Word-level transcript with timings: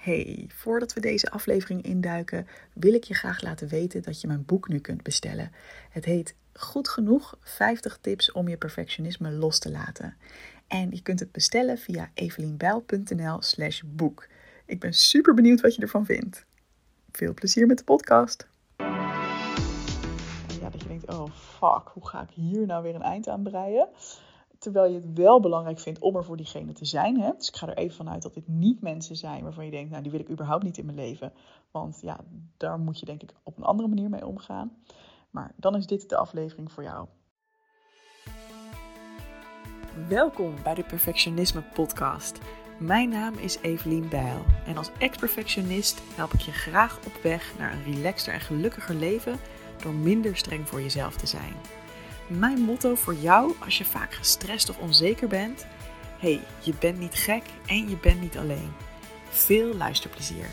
Hey, 0.00 0.44
voordat 0.48 0.92
we 0.92 1.00
deze 1.00 1.30
aflevering 1.30 1.82
induiken, 1.82 2.46
wil 2.72 2.94
ik 2.94 3.04
je 3.04 3.14
graag 3.14 3.42
laten 3.42 3.68
weten 3.68 4.02
dat 4.02 4.20
je 4.20 4.26
mijn 4.26 4.44
boek 4.44 4.68
nu 4.68 4.78
kunt 4.78 5.02
bestellen. 5.02 5.52
Het 5.90 6.04
heet 6.04 6.34
Goed 6.52 6.88
genoeg 6.88 7.38
50 7.40 7.98
tips 8.00 8.32
om 8.32 8.48
je 8.48 8.56
perfectionisme 8.56 9.30
los 9.30 9.58
te 9.58 9.70
laten. 9.70 10.16
En 10.66 10.90
je 10.90 11.02
kunt 11.02 11.20
het 11.20 11.32
bestellen 11.32 11.78
via 11.78 12.10
evelienbijl.nl/slash 12.14 13.82
boek. 13.86 14.26
Ik 14.66 14.80
ben 14.80 14.92
super 14.92 15.34
benieuwd 15.34 15.60
wat 15.60 15.74
je 15.74 15.82
ervan 15.82 16.04
vindt. 16.04 16.46
Veel 17.12 17.34
plezier 17.34 17.66
met 17.66 17.78
de 17.78 17.84
podcast. 17.84 18.48
Ja, 20.60 20.70
dat 20.70 20.82
je 20.82 20.88
denkt: 20.88 21.08
oh 21.08 21.34
fuck, 21.34 21.88
hoe 21.92 22.08
ga 22.08 22.22
ik 22.22 22.30
hier 22.30 22.66
nou 22.66 22.82
weer 22.82 22.94
een 22.94 23.02
eind 23.02 23.28
aan 23.28 23.42
breien? 23.42 23.88
Terwijl 24.60 24.92
je 24.92 24.94
het 24.94 25.12
wel 25.18 25.40
belangrijk 25.40 25.78
vindt 25.78 26.00
om 26.00 26.16
er 26.16 26.24
voor 26.24 26.36
diegene 26.36 26.72
te 26.72 26.84
zijn. 26.84 27.20
Hè? 27.20 27.30
Dus 27.36 27.48
ik 27.48 27.56
ga 27.56 27.66
er 27.66 27.76
even 27.76 27.96
vanuit 27.96 28.22
dat 28.22 28.34
dit 28.34 28.48
niet 28.48 28.80
mensen 28.80 29.16
zijn 29.16 29.42
waarvan 29.42 29.64
je 29.64 29.70
denkt, 29.70 29.90
nou 29.90 30.02
die 30.02 30.10
wil 30.10 30.20
ik 30.20 30.30
überhaupt 30.30 30.62
niet 30.62 30.78
in 30.78 30.84
mijn 30.84 30.96
leven. 30.96 31.32
Want 31.70 31.98
ja, 32.02 32.20
daar 32.56 32.78
moet 32.78 32.98
je 32.98 33.06
denk 33.06 33.22
ik 33.22 33.34
op 33.42 33.56
een 33.56 33.64
andere 33.64 33.88
manier 33.88 34.10
mee 34.10 34.26
omgaan. 34.26 34.76
Maar 35.30 35.52
dan 35.56 35.76
is 35.76 35.86
dit 35.86 36.08
de 36.08 36.16
aflevering 36.16 36.72
voor 36.72 36.82
jou. 36.82 37.06
Welkom 40.08 40.54
bij 40.62 40.74
de 40.74 40.84
Perfectionisme 40.84 41.62
Podcast. 41.74 42.38
Mijn 42.78 43.08
naam 43.08 43.34
is 43.34 43.58
Evelien 43.58 44.08
Bijl 44.08 44.42
en 44.66 44.76
als 44.76 44.90
ex-perfectionist 44.98 46.02
help 46.14 46.32
ik 46.32 46.40
je 46.40 46.52
graag 46.52 46.98
op 47.06 47.22
weg 47.22 47.58
naar 47.58 47.72
een 47.72 47.94
relaxter 47.94 48.32
en 48.32 48.40
gelukkiger 48.40 48.94
leven 48.94 49.36
door 49.82 49.94
minder 49.94 50.36
streng 50.36 50.68
voor 50.68 50.80
jezelf 50.80 51.16
te 51.16 51.26
zijn. 51.26 51.79
Mijn 52.38 52.60
motto 52.60 52.94
voor 52.94 53.14
jou 53.14 53.54
als 53.64 53.78
je 53.78 53.84
vaak 53.84 54.12
gestrest 54.12 54.68
of 54.70 54.80
onzeker 54.80 55.28
bent: 55.28 55.66
hey, 56.18 56.40
je 56.64 56.74
bent 56.80 56.98
niet 56.98 57.14
gek 57.14 57.44
en 57.66 57.88
je 57.88 57.96
bent 57.96 58.20
niet 58.20 58.36
alleen. 58.36 58.72
Veel 59.28 59.74
luisterplezier. 59.74 60.46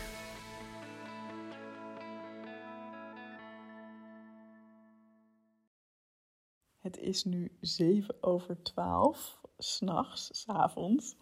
Het 6.78 6.98
is 6.98 7.24
nu 7.24 7.56
7 7.60 8.14
over 8.20 8.62
12, 8.62 9.40
s'nachts, 9.58 10.28
s'avonds. 10.32 11.16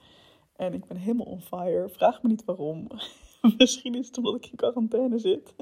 En 0.56 0.74
ik 0.74 0.86
ben 0.86 0.96
helemaal 0.96 1.26
on 1.26 1.40
fire. 1.40 1.88
Vraag 1.88 2.22
me 2.22 2.28
niet 2.28 2.44
waarom. 2.44 2.88
Misschien 3.58 3.94
is 3.94 4.06
het 4.06 4.18
omdat 4.18 4.34
ik 4.34 4.46
in 4.46 4.56
quarantaine 4.56 5.18
zit. 5.18 5.54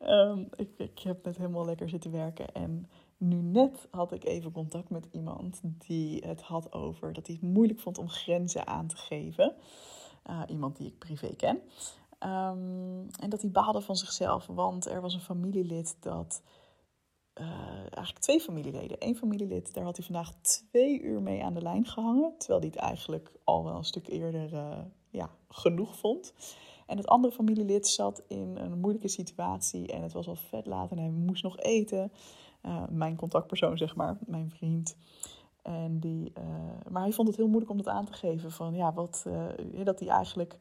um, 0.00 0.48
ik, 0.56 0.70
ik 0.76 0.98
heb 0.98 1.24
net 1.24 1.36
helemaal 1.36 1.64
lekker 1.64 1.88
zitten 1.88 2.10
werken 2.10 2.54
en 2.54 2.88
nu 3.20 3.36
net 3.42 3.88
had 3.90 4.12
ik 4.12 4.24
even 4.24 4.52
contact 4.52 4.90
met 4.90 5.08
iemand 5.10 5.60
die 5.62 6.22
het 6.26 6.42
had 6.42 6.72
over 6.72 7.12
dat 7.12 7.26
hij 7.26 7.36
het 7.40 7.50
moeilijk 7.50 7.80
vond 7.80 7.98
om 7.98 8.08
grenzen 8.08 8.66
aan 8.66 8.86
te 8.86 8.96
geven. 8.96 9.54
Uh, 10.30 10.42
iemand 10.46 10.76
die 10.76 10.86
ik 10.86 10.98
privé 10.98 11.36
ken. 11.36 11.56
Um, 11.56 13.06
en 13.20 13.28
dat 13.28 13.40
hij 13.40 13.50
baalde 13.50 13.80
van 13.80 13.96
zichzelf, 13.96 14.46
want 14.46 14.86
er 14.86 15.00
was 15.00 15.14
een 15.14 15.20
familielid 15.20 15.96
dat. 16.00 16.42
Uh, 17.34 17.78
eigenlijk 17.78 18.18
twee 18.18 18.40
familieleden. 18.40 18.96
Eén 18.98 19.16
familielid, 19.16 19.74
daar 19.74 19.84
had 19.84 19.96
hij 19.96 20.06
vandaag 20.06 20.32
twee 20.40 21.00
uur 21.00 21.22
mee 21.22 21.44
aan 21.44 21.54
de 21.54 21.62
lijn 21.62 21.86
gehangen. 21.86 22.34
Terwijl 22.38 22.60
hij 22.60 22.70
het 22.70 22.78
eigenlijk 22.78 23.32
al 23.44 23.64
wel 23.64 23.76
een 23.76 23.84
stuk 23.84 24.08
eerder 24.08 24.52
uh, 24.52 24.78
ja, 25.10 25.30
genoeg 25.48 25.96
vond. 25.96 26.32
En 26.86 26.96
het 26.96 27.06
andere 27.06 27.32
familielid 27.32 27.86
zat 27.86 28.22
in 28.28 28.56
een 28.56 28.78
moeilijke 28.78 29.08
situatie 29.08 29.92
en 29.92 30.02
het 30.02 30.12
was 30.12 30.28
al 30.28 30.34
vet 30.34 30.66
laat 30.66 30.90
en 30.90 30.98
hij 30.98 31.10
moest 31.10 31.42
nog 31.42 31.58
eten. 31.58 32.12
Eh, 32.60 32.82
mijn 32.88 33.16
contactpersoon, 33.16 33.78
zeg 33.78 33.96
maar, 33.96 34.16
mijn 34.26 34.50
vriend. 34.50 34.96
En 35.62 36.00
die, 36.00 36.32
uh, 36.38 36.44
maar 36.90 37.02
hij 37.02 37.12
vond 37.12 37.28
het 37.28 37.36
heel 37.36 37.46
moeilijk 37.46 37.70
om 37.70 37.76
dat 37.76 37.88
aan 37.88 38.04
te 38.04 38.12
geven. 38.12 38.50
Van 38.50 38.74
ja, 38.74 38.92
wat, 38.92 39.24
uh, 39.26 39.84
dat 39.84 40.00
hij 40.00 40.08
eigenlijk 40.08 40.58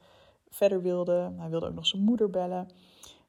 verder 0.49 0.81
wilde. 0.81 1.33
Hij 1.37 1.49
wilde 1.49 1.67
ook 1.67 1.73
nog 1.73 1.85
zijn 1.87 2.03
moeder 2.03 2.29
bellen. 2.29 2.67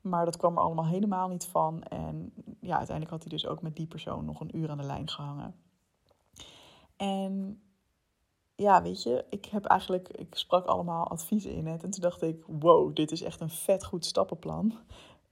Maar 0.01 0.25
dat 0.25 0.37
kwam 0.37 0.57
er 0.57 0.63
allemaal 0.63 0.87
helemaal 0.87 1.29
niet 1.29 1.45
van. 1.45 1.83
En 1.83 2.33
ja, 2.61 2.77
uiteindelijk 2.77 3.11
had 3.11 3.21
hij 3.21 3.31
dus 3.31 3.47
ook 3.47 3.63
met 3.63 3.77
die 3.77 3.87
persoon 3.87 4.25
nog 4.25 4.41
een 4.41 4.57
uur 4.57 4.71
aan 4.71 4.79
de 4.79 4.85
lijn 4.85 5.09
gehangen. 5.09 5.55
En 6.97 7.63
ja, 8.55 8.83
weet 8.83 9.03
je, 9.03 9.25
ik 9.31 9.45
heb 9.45 9.65
eigenlijk, 9.65 10.09
ik 10.09 10.35
sprak 10.35 10.67
allemaal 10.67 11.09
adviezen 11.09 11.53
in. 11.53 11.67
En 11.67 11.79
toen 11.79 11.91
dacht 11.91 12.23
ik, 12.23 12.45
wow, 12.47 12.95
dit 12.95 13.13
is 13.13 13.23
echt 13.23 13.41
een 13.41 13.51
vet 13.51 13.85
goed 13.85 14.05
stappenplan 14.05 14.79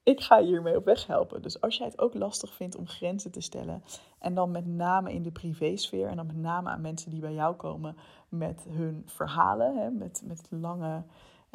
ik 0.09 0.21
ga 0.21 0.43
hiermee 0.43 0.77
op 0.77 0.85
weg 0.85 1.07
helpen. 1.07 1.43
Dus 1.43 1.61
als 1.61 1.77
jij 1.77 1.87
het 1.87 2.01
ook 2.01 2.15
lastig 2.15 2.55
vindt 2.55 2.77
om 2.77 2.87
grenzen 2.87 3.31
te 3.31 3.41
stellen, 3.41 3.83
en 4.19 4.35
dan 4.35 4.51
met 4.51 4.67
name 4.67 5.13
in 5.13 5.23
de 5.23 5.31
privésfeer, 5.31 6.09
en 6.09 6.17
dan 6.17 6.27
met 6.27 6.37
name 6.37 6.69
aan 6.69 6.81
mensen 6.81 7.11
die 7.11 7.21
bij 7.21 7.35
jou 7.35 7.55
komen 7.55 7.97
met 8.29 8.67
hun 8.69 9.03
verhalen, 9.07 9.77
hè, 9.77 9.91
met, 9.91 10.23
met 10.25 10.47
lange, 10.51 11.03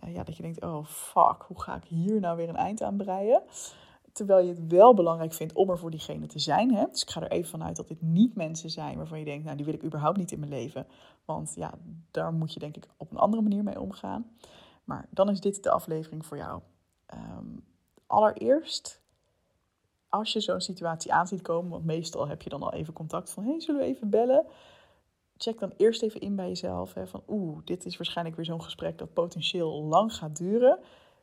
uh, 0.03 0.13
ja, 0.13 0.23
dat 0.23 0.37
je 0.37 0.43
denkt, 0.43 0.61
oh 0.61 0.85
fuck, 0.85 1.41
hoe 1.47 1.61
ga 1.61 1.75
ik 1.75 1.83
hier 1.83 2.19
nou 2.19 2.37
weer 2.37 2.49
een 2.49 2.55
eind 2.55 2.81
aan 2.81 2.97
breien? 2.97 3.41
Terwijl 4.11 4.45
je 4.45 4.53
het 4.53 4.67
wel 4.67 4.93
belangrijk 4.93 5.33
vindt 5.33 5.53
om 5.53 5.69
er 5.69 5.77
voor 5.77 5.91
diegene 5.91 6.25
te 6.25 6.39
zijn. 6.39 6.73
Hè? 6.73 6.85
Dus 6.91 7.01
ik 7.01 7.09
ga 7.09 7.21
er 7.21 7.31
even 7.31 7.49
vanuit 7.49 7.75
dat 7.75 7.87
dit 7.87 8.01
niet 8.01 8.35
mensen 8.35 8.69
zijn 8.69 8.97
waarvan 8.97 9.19
je 9.19 9.25
denkt, 9.25 9.43
nou 9.43 9.55
die 9.55 9.65
wil 9.65 9.73
ik 9.73 9.83
überhaupt 9.83 10.17
niet 10.17 10.31
in 10.31 10.39
mijn 10.39 10.51
leven. 10.51 10.87
Want 11.25 11.53
ja, 11.55 11.73
daar 12.11 12.33
moet 12.33 12.53
je 12.53 12.59
denk 12.59 12.77
ik 12.77 12.87
op 12.97 13.11
een 13.11 13.17
andere 13.17 13.41
manier 13.41 13.63
mee 13.63 13.79
omgaan. 13.79 14.25
Maar 14.83 15.07
dan 15.09 15.29
is 15.29 15.39
dit 15.39 15.63
de 15.63 15.71
aflevering 15.71 16.25
voor 16.25 16.37
jou. 16.37 16.61
Um, 17.13 17.63
allereerst, 18.13 19.01
als 20.09 20.33
je 20.33 20.39
zo'n 20.39 20.61
situatie 20.61 21.13
aan 21.13 21.27
ziet 21.27 21.41
komen, 21.41 21.71
want 21.71 21.85
meestal 21.85 22.27
heb 22.27 22.41
je 22.41 22.49
dan 22.49 22.63
al 22.63 22.73
even 22.73 22.93
contact 22.93 23.29
van, 23.29 23.43
hey, 23.43 23.59
zullen 23.61 23.81
we 23.81 23.87
even 23.87 24.09
bellen? 24.09 24.45
Check 25.37 25.59
dan 25.59 25.73
eerst 25.77 26.01
even 26.01 26.21
in 26.21 26.35
bij 26.35 26.47
jezelf, 26.47 26.93
hè, 26.93 27.07
van 27.07 27.23
oeh, 27.27 27.57
dit 27.63 27.85
is 27.85 27.97
waarschijnlijk 27.97 28.35
weer 28.35 28.45
zo'n 28.45 28.61
gesprek 28.63 28.97
dat 28.97 29.13
potentieel 29.13 29.83
lang 29.83 30.15
gaat 30.15 30.37
duren. 30.37 30.79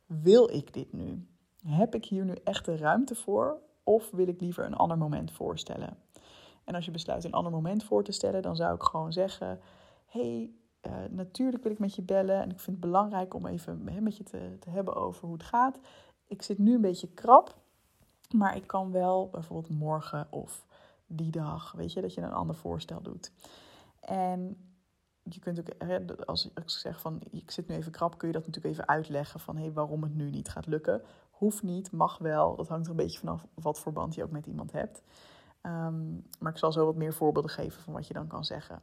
Wil 0.07 0.51
ik 0.51 0.73
dit 0.73 0.93
nu? 0.93 1.27
Heb 1.67 1.95
ik 1.95 2.05
hier 2.05 2.25
nu 2.25 2.35
echt 2.45 2.65
de 2.65 2.77
ruimte 2.77 3.15
voor? 3.15 3.61
Of 3.85 4.11
wil 4.11 4.29
ik 4.29 4.41
liever 4.41 4.65
een 4.65 4.77
ander 4.77 4.99
moment 4.99 5.33
voorstellen? 5.33 5.99
En 6.65 6.75
als 6.75 6.85
je 6.85 6.91
besluit 6.91 7.25
een 7.25 7.33
ander 7.33 7.53
moment 7.53 7.85
voor 7.85 8.05
te 8.05 8.13
stellen, 8.13 8.43
dan 8.43 8.57
zou 8.57 8.75
ik 8.75 8.83
gewoon 8.83 9.13
zeggen: 9.13 9.61
hey, 10.07 10.51
uh, 10.87 10.93
natuurlijk 11.11 11.63
wil 11.63 11.73
ik 11.73 11.79
met 11.79 11.95
je 11.95 12.03
bellen. 12.03 12.43
En 12.43 12.51
ik 12.51 12.61
vind 12.61 12.77
het 12.77 12.81
belangrijk 12.81 13.35
om 13.35 13.47
even 13.47 14.03
met 14.03 14.17
je 14.17 14.25
te, 14.25 14.57
te 14.61 14.71
hebben 14.71 14.95
over 14.95 15.25
hoe 15.25 15.33
het 15.33 15.43
gaat 15.43 15.79
ik 16.31 16.43
zit 16.43 16.59
nu 16.59 16.75
een 16.75 16.81
beetje 16.81 17.09
krap, 17.09 17.57
maar 18.35 18.57
ik 18.57 18.67
kan 18.67 18.91
wel 18.91 19.29
bijvoorbeeld 19.31 19.79
morgen 19.79 20.27
of 20.31 20.67
die 21.07 21.31
dag, 21.31 21.73
weet 21.73 21.93
je, 21.93 22.01
dat 22.01 22.15
je 22.15 22.21
een 22.21 22.33
ander 22.33 22.57
voorstel 22.57 23.03
doet. 23.03 23.33
En 24.01 24.71
je 25.23 25.41
kunt 25.41 25.61
ook, 25.61 26.25
als 26.25 26.47
ik 26.47 26.63
zeg 26.65 27.01
van 27.01 27.21
ik 27.31 27.51
zit 27.51 27.69
nu 27.69 27.75
even 27.75 27.93
krap, 27.93 28.19
kun 28.19 28.29
je 28.29 28.35
dat 28.35 28.47
natuurlijk 28.47 28.75
even 28.75 28.89
uitleggen 28.89 29.41
van 29.41 29.57
hé, 29.57 29.63
hey, 29.63 29.73
waarom 29.73 30.03
het 30.03 30.15
nu 30.15 30.31
niet 30.31 30.49
gaat 30.49 30.67
lukken. 30.67 31.03
Hoeft 31.31 31.63
niet, 31.63 31.93
mag 31.93 32.19
wel. 32.19 32.57
Dat 32.57 32.69
hangt 32.69 32.85
er 32.85 32.91
een 32.91 32.97
beetje 32.97 33.19
vanaf 33.19 33.47
wat 33.55 33.79
voor 33.79 33.93
band 33.93 34.15
je 34.15 34.23
ook 34.23 34.31
met 34.31 34.47
iemand 34.47 34.73
hebt. 34.73 35.03
Um, 35.63 36.27
maar 36.39 36.53
ik 36.53 36.59
zal 36.59 36.73
zo 36.73 36.85
wat 36.85 36.97
meer 36.97 37.15
voorbeelden 37.15 37.51
geven 37.51 37.83
van 37.83 37.93
wat 37.93 38.07
je 38.07 38.15
dan 38.15 38.27
kan 38.27 38.45
zeggen. 38.45 38.83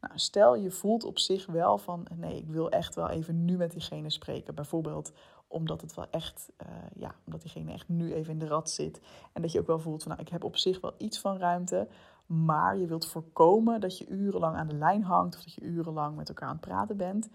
Nou, 0.00 0.18
stel 0.18 0.56
je 0.56 0.70
voelt 0.70 1.04
op 1.04 1.18
zich 1.18 1.46
wel 1.46 1.78
van 1.78 2.06
nee, 2.14 2.36
ik 2.36 2.48
wil 2.48 2.70
echt 2.70 2.94
wel 2.94 3.08
even 3.08 3.44
nu 3.44 3.56
met 3.56 3.70
diegene 3.70 4.10
spreken. 4.10 4.54
Bijvoorbeeld 4.54 5.12
omdat 5.56 5.80
het 5.80 5.94
wel 5.94 6.06
echt, 6.10 6.50
uh, 6.62 6.68
ja, 6.94 7.14
omdat 7.24 7.42
diegene 7.42 7.72
echt 7.72 7.88
nu 7.88 8.14
even 8.14 8.32
in 8.32 8.38
de 8.38 8.46
rat 8.46 8.70
zit. 8.70 9.00
En 9.32 9.42
dat 9.42 9.52
je 9.52 9.60
ook 9.60 9.66
wel 9.66 9.78
voelt 9.78 10.02
van, 10.02 10.12
nou, 10.12 10.22
ik 10.22 10.28
heb 10.28 10.44
op 10.44 10.56
zich 10.56 10.80
wel 10.80 10.94
iets 10.98 11.20
van 11.20 11.38
ruimte. 11.38 11.88
Maar 12.26 12.76
je 12.76 12.86
wilt 12.86 13.06
voorkomen 13.06 13.80
dat 13.80 13.98
je 13.98 14.08
urenlang 14.08 14.56
aan 14.56 14.68
de 14.68 14.74
lijn 14.74 15.02
hangt 15.02 15.36
of 15.36 15.42
dat 15.42 15.52
je 15.54 15.60
urenlang 15.60 16.16
met 16.16 16.28
elkaar 16.28 16.48
aan 16.48 16.56
het 16.56 16.66
praten 16.66 16.96
bent. 16.96 17.28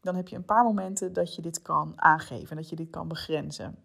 Dan 0.00 0.14
heb 0.14 0.28
je 0.28 0.36
een 0.36 0.44
paar 0.44 0.64
momenten 0.64 1.12
dat 1.12 1.34
je 1.34 1.42
dit 1.42 1.62
kan 1.62 1.92
aangeven 1.96 2.50
en 2.50 2.56
dat 2.56 2.68
je 2.68 2.76
dit 2.76 2.90
kan 2.90 3.08
begrenzen. 3.08 3.76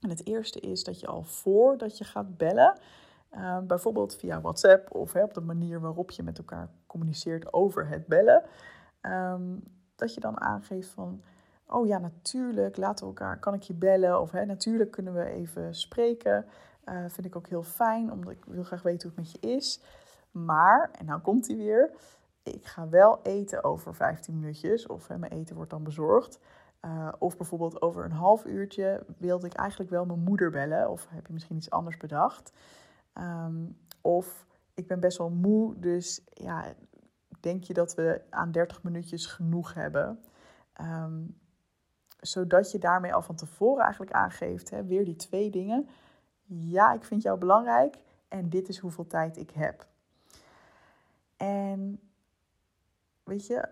En 0.00 0.08
het 0.08 0.26
eerste 0.26 0.60
is 0.60 0.84
dat 0.84 1.00
je 1.00 1.06
al 1.06 1.22
voordat 1.22 1.98
je 1.98 2.04
gaat 2.04 2.36
bellen, 2.36 2.78
uh, 3.34 3.58
bijvoorbeeld 3.58 4.16
via 4.16 4.40
WhatsApp 4.40 4.94
of 4.94 5.12
hè, 5.12 5.22
op 5.22 5.34
de 5.34 5.40
manier 5.40 5.80
waarop 5.80 6.10
je 6.10 6.22
met 6.22 6.38
elkaar 6.38 6.68
communiceert 6.86 7.52
over 7.52 7.88
het 7.88 8.06
bellen, 8.06 8.42
um, 9.02 9.62
dat 9.96 10.14
je 10.14 10.20
dan 10.20 10.40
aangeeft 10.40 10.88
van 10.88 11.22
oh 11.74 11.86
ja, 11.86 11.98
natuurlijk, 11.98 12.76
laten 12.76 13.04
we 13.04 13.10
elkaar, 13.10 13.38
kan 13.38 13.54
ik 13.54 13.62
je 13.62 13.74
bellen? 13.74 14.20
Of 14.20 14.30
hè, 14.30 14.44
natuurlijk 14.44 14.90
kunnen 14.90 15.14
we 15.14 15.24
even 15.24 15.74
spreken. 15.74 16.46
Uh, 16.84 17.04
vind 17.08 17.26
ik 17.26 17.36
ook 17.36 17.48
heel 17.48 17.62
fijn, 17.62 18.12
omdat 18.12 18.32
ik 18.32 18.44
wil 18.44 18.62
graag 18.62 18.82
weten 18.82 19.08
hoe 19.08 19.18
het 19.18 19.32
met 19.32 19.40
je 19.42 19.56
is. 19.56 19.82
Maar, 20.30 20.90
en 20.98 21.04
nou 21.04 21.20
komt 21.20 21.46
hij 21.46 21.56
weer, 21.56 21.90
ik 22.42 22.66
ga 22.66 22.88
wel 22.88 23.20
eten 23.22 23.64
over 23.64 23.94
15 23.94 24.34
minuutjes. 24.34 24.86
Of 24.86 25.08
mijn 25.08 25.32
eten 25.32 25.56
wordt 25.56 25.70
dan 25.70 25.84
bezorgd. 25.84 26.38
Uh, 26.84 27.12
of 27.18 27.36
bijvoorbeeld 27.36 27.82
over 27.82 28.04
een 28.04 28.12
half 28.12 28.44
uurtje 28.44 29.04
wilde 29.18 29.46
ik 29.46 29.52
eigenlijk 29.52 29.90
wel 29.90 30.04
mijn 30.04 30.18
moeder 30.18 30.50
bellen. 30.50 30.90
Of 30.90 31.06
heb 31.10 31.26
je 31.26 31.32
misschien 31.32 31.56
iets 31.56 31.70
anders 31.70 31.96
bedacht. 31.96 32.52
Um, 33.18 33.78
of 34.00 34.46
ik 34.74 34.86
ben 34.86 35.00
best 35.00 35.18
wel 35.18 35.30
moe, 35.30 35.78
dus 35.78 36.20
ja, 36.32 36.74
denk 37.40 37.64
je 37.64 37.74
dat 37.74 37.94
we 37.94 38.20
aan 38.30 38.52
30 38.52 38.82
minuutjes 38.82 39.26
genoeg 39.26 39.74
hebben? 39.74 40.20
Um, 40.80 41.36
zodat 42.26 42.70
je 42.70 42.78
daarmee 42.78 43.14
al 43.14 43.22
van 43.22 43.34
tevoren 43.34 43.82
eigenlijk 43.82 44.12
aangeeft, 44.12 44.70
hè, 44.70 44.84
weer 44.84 45.04
die 45.04 45.16
twee 45.16 45.50
dingen. 45.50 45.88
Ja, 46.46 46.92
ik 46.92 47.04
vind 47.04 47.22
jou 47.22 47.38
belangrijk 47.38 47.96
en 48.28 48.48
dit 48.48 48.68
is 48.68 48.78
hoeveel 48.78 49.06
tijd 49.06 49.36
ik 49.36 49.50
heb. 49.50 49.86
En 51.36 52.00
weet 53.22 53.46
je, 53.46 53.68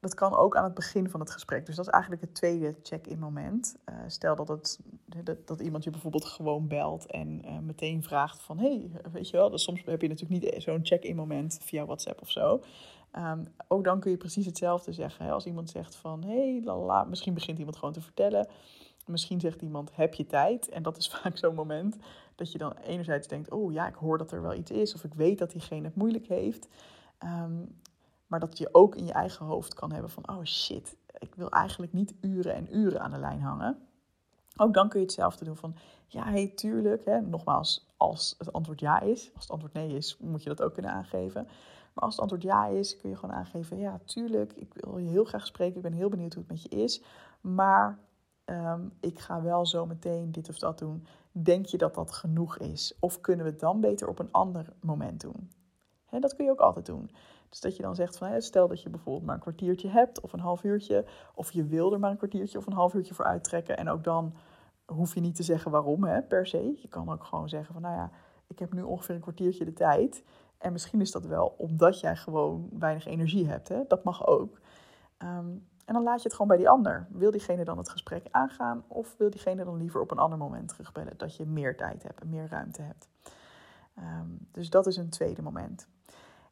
dat 0.00 0.14
kan 0.14 0.34
ook 0.34 0.56
aan 0.56 0.64
het 0.64 0.74
begin 0.74 1.10
van 1.10 1.20
het 1.20 1.30
gesprek. 1.30 1.66
Dus 1.66 1.76
dat 1.76 1.86
is 1.86 1.92
eigenlijk 1.92 2.22
het 2.22 2.34
tweede 2.34 2.74
check-in 2.82 3.18
moment. 3.18 3.76
Uh, 3.88 3.94
stel 4.06 4.36
dat, 4.36 4.48
het, 4.48 4.80
dat, 5.24 5.46
dat, 5.46 5.60
iemand 5.60 5.84
je 5.84 5.90
bijvoorbeeld 5.90 6.24
gewoon 6.24 6.68
belt 6.68 7.06
en 7.06 7.42
uh, 7.44 7.58
meteen 7.58 8.02
vraagt 8.02 8.42
van... 8.42 8.58
hey, 8.58 8.90
weet 9.12 9.28
je 9.28 9.36
wel, 9.36 9.50
dus 9.50 9.62
soms 9.62 9.84
heb 9.84 10.02
je 10.02 10.08
natuurlijk 10.08 10.42
niet 10.42 10.62
zo'n 10.62 10.86
check-in 10.86 11.16
moment 11.16 11.58
via 11.62 11.84
WhatsApp 11.84 12.20
of 12.20 12.30
zo. 12.30 12.62
Um, 13.18 13.46
ook 13.68 13.84
dan 13.84 14.00
kun 14.00 14.10
je 14.10 14.16
precies 14.16 14.46
hetzelfde 14.46 14.92
zeggen. 14.92 15.24
Hè? 15.24 15.32
Als 15.32 15.46
iemand 15.46 15.70
zegt 15.70 15.96
van, 15.96 16.24
hey, 16.24 16.60
lala, 16.64 17.04
misschien 17.04 17.34
begint 17.34 17.58
iemand 17.58 17.76
gewoon 17.76 17.94
te 17.94 18.00
vertellen. 18.00 18.48
Misschien 19.06 19.40
zegt 19.40 19.62
iemand, 19.62 19.96
heb 19.96 20.14
je 20.14 20.26
tijd? 20.26 20.68
En 20.68 20.82
dat 20.82 20.96
is 20.96 21.08
vaak 21.22 21.36
zo'n 21.36 21.54
moment 21.54 21.96
dat 22.34 22.52
je 22.52 22.58
dan 22.58 22.72
enerzijds 22.72 23.28
denkt... 23.28 23.50
oh 23.50 23.72
ja, 23.72 23.88
ik 23.88 23.94
hoor 23.94 24.18
dat 24.18 24.32
er 24.32 24.42
wel 24.42 24.54
iets 24.54 24.70
is. 24.70 24.94
Of 24.94 25.04
ik 25.04 25.14
weet 25.14 25.38
dat 25.38 25.50
diegene 25.50 25.84
het 25.84 25.96
moeilijk 25.96 26.26
heeft. 26.26 26.68
Um, 27.24 27.80
maar 28.26 28.40
dat 28.40 28.58
je 28.58 28.68
ook 28.72 28.96
in 28.96 29.06
je 29.06 29.12
eigen 29.12 29.46
hoofd 29.46 29.74
kan 29.74 29.92
hebben 29.92 30.10
van, 30.10 30.28
oh 30.28 30.44
shit, 30.44 30.96
ik 31.18 31.34
wil 31.34 31.50
eigenlijk 31.50 31.92
niet 31.92 32.14
uren 32.20 32.54
en 32.54 32.76
uren 32.76 33.00
aan 33.00 33.10
de 33.10 33.18
lijn 33.18 33.40
hangen. 33.40 33.78
Ook 34.56 34.74
dan 34.74 34.88
kun 34.88 35.00
je 35.00 35.06
hetzelfde 35.06 35.44
doen 35.44 35.56
van, 35.56 35.76
ja, 36.06 36.24
hey, 36.24 36.52
tuurlijk. 36.54 37.04
Hè, 37.04 37.20
nogmaals, 37.20 37.86
als 37.96 38.34
het 38.38 38.52
antwoord 38.52 38.80
ja 38.80 39.00
is. 39.00 39.30
Als 39.34 39.42
het 39.42 39.50
antwoord 39.50 39.72
nee 39.72 39.96
is, 39.96 40.16
moet 40.20 40.42
je 40.42 40.48
dat 40.48 40.62
ook 40.62 40.72
kunnen 40.72 40.92
aangeven. 40.92 41.48
Maar 41.96 42.04
als 42.04 42.14
het 42.14 42.20
antwoord 42.22 42.42
ja 42.42 42.66
is, 42.66 42.96
kun 42.96 43.10
je 43.10 43.16
gewoon 43.16 43.34
aangeven, 43.34 43.78
ja, 43.78 44.00
tuurlijk, 44.04 44.52
ik 44.52 44.74
wil 44.74 44.98
je 44.98 45.08
heel 45.08 45.24
graag 45.24 45.46
spreken. 45.46 45.76
Ik 45.76 45.82
ben 45.82 45.92
heel 45.92 46.08
benieuwd 46.08 46.34
hoe 46.34 46.42
het 46.42 46.52
met 46.52 46.62
je 46.62 46.68
is. 46.68 47.02
Maar 47.40 47.98
um, 48.44 48.92
ik 49.00 49.18
ga 49.18 49.42
wel 49.42 49.66
zo 49.66 49.86
meteen 49.86 50.32
dit 50.32 50.48
of 50.48 50.58
dat 50.58 50.78
doen. 50.78 51.06
Denk 51.32 51.66
je 51.66 51.78
dat 51.78 51.94
dat 51.94 52.12
genoeg 52.12 52.58
is? 52.58 52.96
Of 53.00 53.20
kunnen 53.20 53.44
we 53.44 53.50
het 53.50 53.60
dan 53.60 53.80
beter 53.80 54.08
op 54.08 54.18
een 54.18 54.32
ander 54.32 54.72
moment 54.80 55.20
doen? 55.20 55.50
Dat 56.20 56.36
kun 56.36 56.44
je 56.44 56.50
ook 56.50 56.60
altijd 56.60 56.86
doen. 56.86 57.10
Dus 57.48 57.60
dat 57.60 57.76
je 57.76 57.82
dan 57.82 57.94
zegt 57.94 58.18
van, 58.18 58.42
stel 58.42 58.68
dat 58.68 58.82
je 58.82 58.90
bijvoorbeeld 58.90 59.24
maar 59.24 59.34
een 59.34 59.40
kwartiertje 59.40 59.88
hebt 59.88 60.20
of 60.20 60.32
een 60.32 60.40
half 60.40 60.64
uurtje, 60.64 61.04
of 61.34 61.52
je 61.52 61.64
wil 61.64 61.92
er 61.92 61.98
maar 61.98 62.10
een 62.10 62.16
kwartiertje 62.16 62.58
of 62.58 62.66
een 62.66 62.72
half 62.72 62.94
uurtje 62.94 63.14
voor 63.14 63.24
uittrekken. 63.24 63.76
En 63.76 63.88
ook 63.88 64.04
dan 64.04 64.34
hoef 64.86 65.14
je 65.14 65.20
niet 65.20 65.34
te 65.34 65.42
zeggen 65.42 65.70
waarom 65.70 66.04
hè, 66.04 66.22
per 66.22 66.46
se. 66.46 66.78
Je 66.82 66.88
kan 66.88 67.08
ook 67.08 67.24
gewoon 67.24 67.48
zeggen 67.48 67.72
van, 67.72 67.82
nou 67.82 67.94
ja, 67.94 68.10
ik 68.46 68.58
heb 68.58 68.72
nu 68.72 68.82
ongeveer 68.82 69.14
een 69.14 69.20
kwartiertje 69.20 69.64
de 69.64 69.72
tijd. 69.72 70.24
En 70.58 70.72
misschien 70.72 71.00
is 71.00 71.10
dat 71.10 71.24
wel 71.24 71.54
omdat 71.58 72.00
jij 72.00 72.16
gewoon 72.16 72.68
weinig 72.78 73.06
energie 73.06 73.48
hebt. 73.48 73.68
Hè? 73.68 73.82
Dat 73.88 74.04
mag 74.04 74.26
ook. 74.26 74.60
Ehm, 75.16 75.48
en 75.84 75.94
dan 75.94 76.02
laat 76.02 76.16
je 76.16 76.22
het 76.22 76.32
gewoon 76.32 76.48
bij 76.48 76.56
die 76.56 76.68
ander. 76.68 77.06
Wil 77.10 77.30
diegene 77.30 77.64
dan 77.64 77.78
het 77.78 77.88
gesprek 77.88 78.26
aangaan 78.30 78.84
of 78.88 79.14
wil 79.18 79.30
diegene 79.30 79.64
dan 79.64 79.76
liever 79.76 80.00
op 80.00 80.10
een 80.10 80.18
ander 80.18 80.38
moment 80.38 80.68
terugbellen? 80.68 81.16
Dat 81.16 81.36
je 81.36 81.46
meer 81.46 81.76
tijd 81.76 82.02
hebt 82.02 82.20
en 82.20 82.28
meer 82.28 82.48
ruimte 82.48 82.82
hebt. 82.82 83.08
Ehm, 83.94 84.28
dus 84.52 84.70
dat 84.70 84.86
is 84.86 84.96
een 84.96 85.10
tweede 85.10 85.42
moment. 85.42 85.88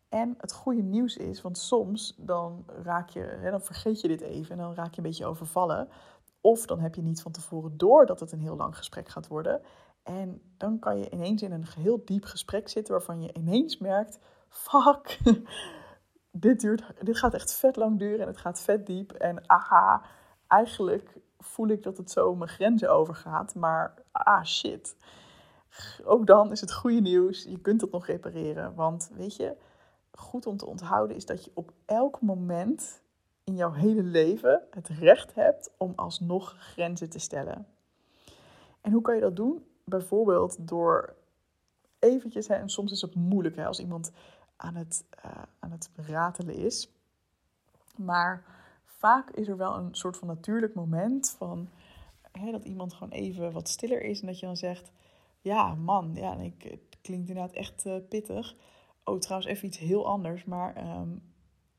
En 0.08 0.34
het 0.38 0.52
goede 0.52 0.82
nieuws 0.82 1.16
is, 1.16 1.42
want 1.42 1.58
soms 1.58 2.14
dan 2.16 2.64
raak 2.82 3.08
je, 3.08 3.20
hè, 3.20 3.50
dan 3.50 3.62
vergeet 3.62 4.00
je 4.00 4.08
dit 4.08 4.20
even 4.20 4.50
en 4.50 4.62
dan 4.62 4.74
raak 4.74 4.90
je 4.90 4.96
een 4.96 5.08
beetje 5.08 5.26
overvallen. 5.26 5.88
Of 6.40 6.66
dan 6.66 6.80
heb 6.80 6.94
je 6.94 7.02
niet 7.02 7.22
van 7.22 7.32
tevoren 7.32 7.76
door 7.76 8.06
dat 8.06 8.20
het 8.20 8.32
een 8.32 8.40
heel 8.40 8.56
lang 8.56 8.76
gesprek 8.76 9.08
gaat 9.08 9.26
worden. 9.26 9.60
En 10.04 10.42
dan 10.56 10.78
kan 10.78 10.98
je 10.98 11.10
ineens 11.10 11.42
in 11.42 11.52
een 11.52 11.66
heel 11.78 12.02
diep 12.04 12.24
gesprek 12.24 12.68
zitten 12.68 12.94
waarvan 12.94 13.22
je 13.22 13.32
ineens 13.32 13.78
merkt: 13.78 14.18
fuck, 14.48 15.18
dit, 16.30 16.60
duurt, 16.60 16.84
dit 17.00 17.18
gaat 17.18 17.34
echt 17.34 17.54
vet 17.54 17.76
lang 17.76 17.98
duren 17.98 18.20
en 18.20 18.26
het 18.26 18.36
gaat 18.36 18.60
vet 18.60 18.86
diep. 18.86 19.12
En 19.12 19.50
aha, 19.50 20.02
eigenlijk 20.48 21.18
voel 21.38 21.68
ik 21.68 21.82
dat 21.82 21.96
het 21.96 22.10
zo 22.10 22.34
mijn 22.34 22.50
grenzen 22.50 22.90
overgaat, 22.90 23.54
maar 23.54 23.94
ah 24.12 24.44
shit. 24.44 24.96
Ook 26.04 26.26
dan 26.26 26.50
is 26.50 26.60
het 26.60 26.72
goede 26.72 27.00
nieuws, 27.00 27.42
je 27.42 27.60
kunt 27.60 27.80
het 27.80 27.90
nog 27.90 28.06
repareren. 28.06 28.74
Want 28.74 29.10
weet 29.14 29.36
je, 29.36 29.56
goed 30.10 30.46
om 30.46 30.56
te 30.56 30.66
onthouden 30.66 31.16
is 31.16 31.26
dat 31.26 31.44
je 31.44 31.50
op 31.54 31.72
elk 31.84 32.20
moment 32.20 33.02
in 33.44 33.56
jouw 33.56 33.72
hele 33.72 34.02
leven 34.02 34.62
het 34.70 34.88
recht 34.88 35.34
hebt 35.34 35.70
om 35.76 35.92
alsnog 35.96 36.56
grenzen 36.58 37.10
te 37.10 37.18
stellen. 37.18 37.66
En 38.80 38.92
hoe 38.92 39.02
kan 39.02 39.14
je 39.14 39.20
dat 39.20 39.36
doen? 39.36 39.66
Bijvoorbeeld 39.84 40.69
door 40.69 41.14
eventjes, 41.98 42.48
hè, 42.48 42.54
en 42.54 42.69
soms 42.69 42.92
is 42.92 43.00
het 43.00 43.14
moeilijk 43.14 43.56
hè, 43.56 43.66
als 43.66 43.81
iemand 43.81 44.12
aan 44.56 44.75
het, 44.75 45.04
uh, 45.25 45.42
aan 45.58 45.70
het 45.70 45.90
ratelen 45.96 46.54
is. 46.54 46.88
Maar 47.96 48.44
vaak 48.84 49.31
is 49.31 49.48
er 49.48 49.56
wel 49.56 49.76
een 49.76 49.94
soort 49.94 50.16
van 50.16 50.28
natuurlijk 50.28 50.75
moment 50.75 51.34
van 51.38 51.69
hè, 52.32 52.50
dat 52.50 52.64
iemand 52.64 52.92
gewoon 52.94 53.12
even 53.12 53.52
wat 53.52 53.69
stiller 53.69 54.02
is 54.02 54.20
en 54.20 54.26
dat 54.26 54.38
je 54.38 54.46
dan 54.46 54.56
zegt: 54.56 54.92
Ja, 55.40 55.75
man, 55.75 56.10
ja, 56.14 56.36
ik, 56.36 56.62
het 56.62 56.98
klinkt 57.02 57.28
inderdaad 57.28 57.54
echt 57.54 57.86
uh, 57.86 57.96
pittig. 58.08 58.54
Oh, 59.04 59.19
trouwens, 59.19 59.50
even 59.50 59.66
iets 59.66 59.78
heel 59.78 60.06
anders. 60.06 60.44
Maar 60.44 60.76
ehm, 60.76 61.08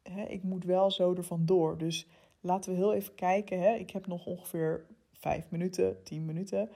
hè, 0.04 0.24
ik 0.24 0.44
moet 0.44 0.63
wel 0.63 0.92
zo 0.92 1.13
ervan 1.13 1.46
door. 1.46 1.78
Dus 1.78 2.07
laten 2.42 2.72
we 2.72 2.78
heel 2.78 2.94
even 2.94 3.16
kijken. 3.16 3.62
Hè. 3.62 3.74
Ik 3.74 3.90
heb 3.90 4.07
nog 4.07 4.25
ongeveer 4.25 4.86
vijf 5.12 5.46
minuten, 5.50 6.04
tien 6.04 6.25
minuten. 6.25 6.69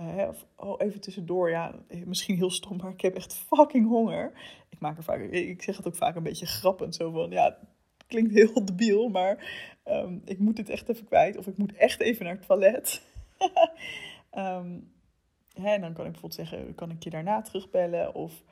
Uh, 0.00 0.28
of, 0.28 0.46
oh, 0.56 0.74
even 0.78 1.00
tussendoor. 1.00 1.50
Ja, 1.50 1.74
misschien 2.04 2.36
heel 2.36 2.50
stom, 2.50 2.76
maar 2.76 2.92
ik 2.92 3.00
heb 3.00 3.14
echt 3.14 3.34
fucking 3.34 3.88
honger. 3.88 4.32
Ik 4.68 4.80
maak 4.80 4.96
er 4.96 5.02
vaak, 5.02 5.20
ik 5.20 5.62
zeg 5.62 5.76
het 5.76 5.86
ook 5.86 5.96
vaak 5.96 6.16
een 6.16 6.22
beetje 6.22 6.46
grappend. 6.46 6.94
Zo 6.94 7.10
van, 7.10 7.30
ja, 7.30 7.44
het 7.44 8.06
klinkt 8.06 8.32
heel 8.32 8.64
debiel, 8.64 9.08
maar 9.08 9.52
ehm, 9.82 10.18
ik 10.24 10.38
moet 10.38 10.58
het 10.58 10.68
echt 10.68 10.88
even 10.88 11.06
kwijt. 11.06 11.36
Of 11.36 11.46
ik 11.46 11.56
moet 11.56 11.72
echt 11.72 12.00
even 12.00 12.24
naar 12.24 12.34
het 12.34 12.46
toilet. 12.46 13.02
en 14.30 15.80
dan 15.80 15.92
kan 15.92 16.06
ik 16.06 16.12
bijvoorbeeld 16.12 16.34
zeggen, 16.34 16.74
kan 16.74 16.90
ik 16.90 17.02
je 17.02 17.10
daarna 17.10 17.42
terugbellen? 17.42 18.14
Of 18.14 18.42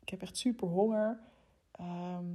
ik 0.00 0.08
heb 0.08 0.22
echt 0.22 0.36
super 0.36 0.68
honger. 0.68 1.20
Ehm, 1.72 2.26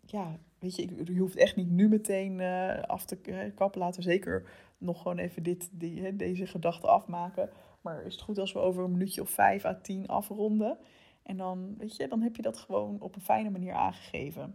ja, 0.00 0.38
weet 0.58 0.76
je, 0.76 1.04
je 1.04 1.20
hoeft 1.20 1.36
echt 1.36 1.56
niet 1.56 1.70
nu 1.70 1.88
meteen 1.88 2.38
uh, 2.38 2.82
af 2.82 3.04
te 3.04 3.16
kappen. 3.54 3.80
Laten 3.80 4.02
we 4.02 4.10
zeker 4.10 4.50
nog 4.78 5.02
gewoon 5.02 5.18
even 5.18 5.42
dit, 5.42 5.68
die, 5.72 6.16
deze 6.16 6.46
gedachte 6.46 6.86
afmaken. 6.86 7.50
Maar 7.80 8.04
is 8.04 8.12
het 8.12 8.22
goed 8.22 8.38
als 8.38 8.52
we 8.52 8.58
over 8.58 8.84
een 8.84 8.90
minuutje 8.90 9.20
of 9.20 9.30
vijf 9.30 9.64
à 9.64 9.80
tien 9.82 10.06
afronden? 10.06 10.78
En 11.22 11.36
dan, 11.36 11.74
weet 11.78 11.96
je, 11.96 12.08
dan 12.08 12.20
heb 12.20 12.36
je 12.36 12.42
dat 12.42 12.56
gewoon 12.56 13.00
op 13.00 13.14
een 13.14 13.22
fijne 13.22 13.50
manier 13.50 13.72
aangegeven. 13.72 14.54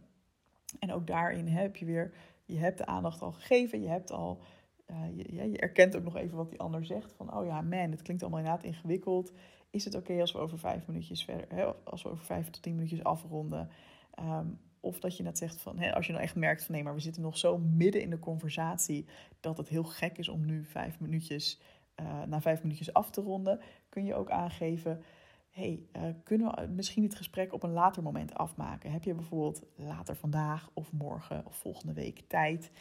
En 0.80 0.94
ook 0.94 1.08
daarin 1.08 1.48
heb 1.48 1.76
je 1.76 1.86
weer, 1.86 2.14
je 2.46 2.58
hebt 2.58 2.78
de 2.78 2.86
aandacht 2.86 3.22
al 3.22 3.32
gegeven. 3.32 3.82
Je 3.82 3.88
hebt 3.88 4.12
al, 4.12 4.40
uh, 4.88 5.18
je, 5.18 5.52
je 5.52 5.58
erkent 5.58 5.96
ook 5.96 6.04
nog 6.04 6.16
even 6.16 6.38
wat 6.38 6.50
die 6.50 6.60
ander 6.60 6.86
zegt. 6.86 7.14
Van, 7.14 7.38
oh 7.38 7.46
ja, 7.46 7.62
man, 7.62 7.92
het 7.92 8.02
klinkt 8.02 8.22
allemaal 8.22 8.40
inderdaad 8.40 8.66
ingewikkeld 8.66 9.32
is 9.74 9.86
het 9.86 9.96
oké 9.96 10.20
als 10.20 10.32
we 10.32 10.40
over 10.40 10.60
vijf 10.60 10.88
minuutjes 10.88 11.24
verder, 11.24 11.46
hè, 11.50 11.66
als 11.84 12.04
we 12.04 12.10
over 12.10 12.26
vijf 12.26 12.50
tot 12.50 12.62
tien 12.62 12.76
minuutjes 12.76 13.04
afronden? 13.04 13.70
Ehm, 14.14 14.48
of 14.84 15.00
dat 15.00 15.18
je 15.18 15.24
net 15.24 15.38
zegt 15.38 15.62
van, 15.62 15.80
hè, 15.80 15.96
als 15.96 16.06
je 16.06 16.12
nou 16.12 16.24
echt 16.24 16.36
merkt 16.36 16.64
van 16.64 16.76
nee, 16.76 16.84
maar 16.84 16.94
we 16.94 17.00
zitten 17.00 17.22
nog 17.22 17.38
zo 17.38 17.58
midden 17.58 18.02
in 18.02 18.10
de 18.10 18.20
conversatie 18.20 19.06
dat 19.40 19.58
het 19.58 19.68
heel 19.68 19.84
gek 19.84 20.18
is 20.18 20.30
om 20.30 20.46
nu 20.46 20.64
vijf 20.64 21.00
minuutjes, 21.00 21.60
uh, 22.02 22.24
na 22.24 22.42
vijf 22.42 22.62
minuutjes 22.62 22.94
af 22.94 23.10
te 23.10 23.22
ronden, 23.22 23.60
kun 23.90 24.06
je 24.06 24.16
ook 24.16 24.30
aangeven, 24.30 25.04
hey, 25.50 25.84
uh, 25.98 26.02
kunnen 26.24 26.56
we 26.56 26.68
misschien 26.68 27.04
het 27.04 27.16
gesprek 27.16 27.54
op 27.54 27.64
een 27.64 27.72
later 27.72 28.04
moment 28.04 28.34
afmaken? 28.34 28.92
Heb 28.92 29.04
je 29.04 29.14
bijvoorbeeld 29.14 29.64
later 29.76 30.16
vandaag 30.16 30.70
of 30.74 30.92
morgen 30.92 31.46
of 31.46 31.56
volgende 31.56 31.94
week 31.94 32.24
tijd? 32.28 32.72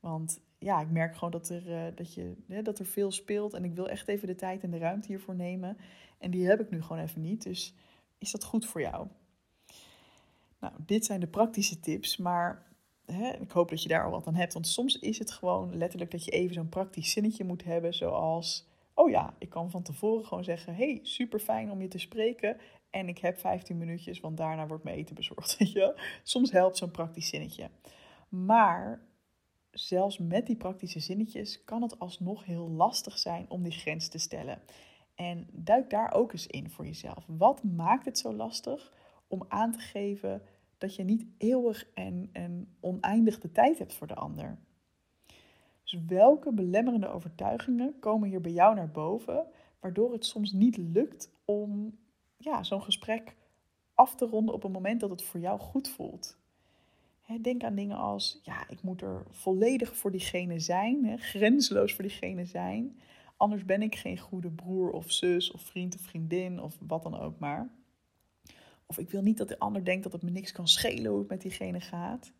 Want 0.00 0.40
ja, 0.58 0.80
ik 0.80 0.90
merk 0.90 1.14
gewoon 1.14 1.30
dat 1.30 1.48
er, 1.48 1.94
dat, 1.94 2.14
je, 2.14 2.34
dat 2.62 2.78
er 2.78 2.86
veel 2.86 3.10
speelt 3.10 3.54
en 3.54 3.64
ik 3.64 3.74
wil 3.74 3.88
echt 3.88 4.08
even 4.08 4.28
de 4.28 4.34
tijd 4.34 4.62
en 4.62 4.70
de 4.70 4.78
ruimte 4.78 5.08
hiervoor 5.08 5.34
nemen. 5.34 5.76
En 6.18 6.30
die 6.30 6.46
heb 6.46 6.60
ik 6.60 6.70
nu 6.70 6.82
gewoon 6.82 7.02
even 7.02 7.20
niet. 7.20 7.42
Dus 7.42 7.74
is 8.18 8.30
dat 8.30 8.44
goed 8.44 8.66
voor 8.66 8.80
jou? 8.80 9.08
Nou, 10.62 10.74
dit 10.78 11.04
zijn 11.04 11.20
de 11.20 11.26
praktische 11.26 11.80
tips, 11.80 12.16
maar 12.16 12.66
hè, 13.06 13.30
ik 13.30 13.50
hoop 13.50 13.68
dat 13.68 13.82
je 13.82 13.88
daar 13.88 14.04
al 14.04 14.10
wat 14.10 14.26
aan 14.26 14.34
hebt. 14.34 14.52
Want 14.52 14.66
soms 14.66 14.98
is 14.98 15.18
het 15.18 15.30
gewoon 15.30 15.76
letterlijk 15.76 16.10
dat 16.10 16.24
je 16.24 16.30
even 16.30 16.54
zo'n 16.54 16.68
praktisch 16.68 17.10
zinnetje 17.10 17.44
moet 17.44 17.64
hebben, 17.64 17.94
zoals: 17.94 18.68
Oh 18.94 19.10
ja, 19.10 19.34
ik 19.38 19.48
kan 19.48 19.70
van 19.70 19.82
tevoren 19.82 20.24
gewoon 20.24 20.44
zeggen: 20.44 20.74
Hey, 20.74 21.00
super 21.02 21.38
fijn 21.38 21.70
om 21.70 21.80
je 21.80 21.88
te 21.88 21.98
spreken. 21.98 22.56
En 22.90 23.08
ik 23.08 23.18
heb 23.18 23.38
15 23.38 23.78
minuutjes, 23.78 24.20
want 24.20 24.36
daarna 24.36 24.66
wordt 24.66 24.84
mijn 24.84 24.96
eten 24.96 25.14
bezorgd. 25.14 25.56
Je? 25.72 26.00
Soms 26.22 26.50
helpt 26.50 26.76
zo'n 26.76 26.90
praktisch 26.90 27.28
zinnetje. 27.28 27.70
Maar 28.28 29.02
zelfs 29.70 30.18
met 30.18 30.46
die 30.46 30.56
praktische 30.56 31.00
zinnetjes 31.00 31.64
kan 31.64 31.82
het 31.82 31.98
alsnog 31.98 32.44
heel 32.44 32.70
lastig 32.70 33.18
zijn 33.18 33.46
om 33.48 33.62
die 33.62 33.72
grens 33.72 34.08
te 34.08 34.18
stellen. 34.18 34.62
En 35.14 35.48
duik 35.52 35.90
daar 35.90 36.12
ook 36.12 36.32
eens 36.32 36.46
in 36.46 36.70
voor 36.70 36.86
jezelf. 36.86 37.24
Wat 37.26 37.62
maakt 37.62 38.04
het 38.04 38.18
zo 38.18 38.34
lastig 38.34 38.92
om 39.32 39.44
aan 39.48 39.72
te 39.72 39.78
geven 39.78 40.42
dat 40.78 40.94
je 40.94 41.02
niet 41.02 41.26
eeuwig 41.38 41.86
en, 41.94 42.28
en 42.32 42.76
oneindig 42.80 43.38
de 43.38 43.52
tijd 43.52 43.78
hebt 43.78 43.94
voor 43.94 44.06
de 44.06 44.14
ander? 44.14 44.58
Dus 45.82 46.04
welke 46.06 46.52
belemmerende 46.52 47.08
overtuigingen 47.08 47.98
komen 47.98 48.28
hier 48.28 48.40
bij 48.40 48.52
jou 48.52 48.74
naar 48.74 48.90
boven, 48.90 49.46
waardoor 49.80 50.12
het 50.12 50.24
soms 50.24 50.52
niet 50.52 50.76
lukt 50.76 51.32
om 51.44 51.98
ja, 52.36 52.62
zo'n 52.62 52.82
gesprek 52.82 53.36
af 53.94 54.14
te 54.14 54.26
ronden 54.26 54.54
op 54.54 54.64
een 54.64 54.72
moment 54.72 55.00
dat 55.00 55.10
het 55.10 55.22
voor 55.22 55.40
jou 55.40 55.60
goed 55.60 55.88
voelt? 55.88 56.40
denk 57.40 57.64
aan 57.64 57.74
dingen 57.74 57.96
als, 57.96 58.40
ja, 58.42 58.68
ik 58.68 58.82
moet 58.82 59.02
er 59.02 59.24
volledig 59.30 59.96
voor 59.96 60.10
diegene 60.10 60.58
zijn, 60.58 61.04
he, 61.04 61.16
grenzeloos 61.16 61.94
voor 61.94 62.04
diegene 62.04 62.44
zijn. 62.44 62.98
Anders 63.36 63.64
ben 63.64 63.82
ik 63.82 63.94
geen 63.94 64.18
goede 64.18 64.50
broer 64.50 64.90
of 64.90 65.10
zus 65.12 65.50
of 65.50 65.60
vriend 65.60 65.94
of 65.94 66.00
vriendin 66.00 66.60
of 66.60 66.76
wat 66.86 67.02
dan 67.02 67.18
ook 67.18 67.38
maar. 67.38 67.70
Of 68.92 68.98
ik 68.98 69.10
wil 69.10 69.22
niet 69.22 69.38
dat 69.38 69.48
de 69.48 69.58
ander 69.58 69.84
denkt 69.84 70.02
dat 70.02 70.12
het 70.12 70.22
me 70.22 70.30
niks 70.30 70.52
kan 70.52 70.68
schelen 70.68 71.10
hoe 71.10 71.20
het 71.20 71.28
met 71.28 71.40
diegene 71.40 71.80
gaat. 71.80 72.32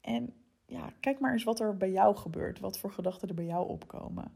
En 0.00 0.32
ja, 0.66 0.92
kijk 1.00 1.20
maar 1.20 1.32
eens 1.32 1.44
wat 1.44 1.60
er 1.60 1.76
bij 1.76 1.90
jou 1.90 2.16
gebeurt, 2.16 2.60
wat 2.60 2.78
voor 2.78 2.92
gedachten 2.92 3.28
er 3.28 3.34
bij 3.34 3.44
jou 3.44 3.68
opkomen. 3.68 4.32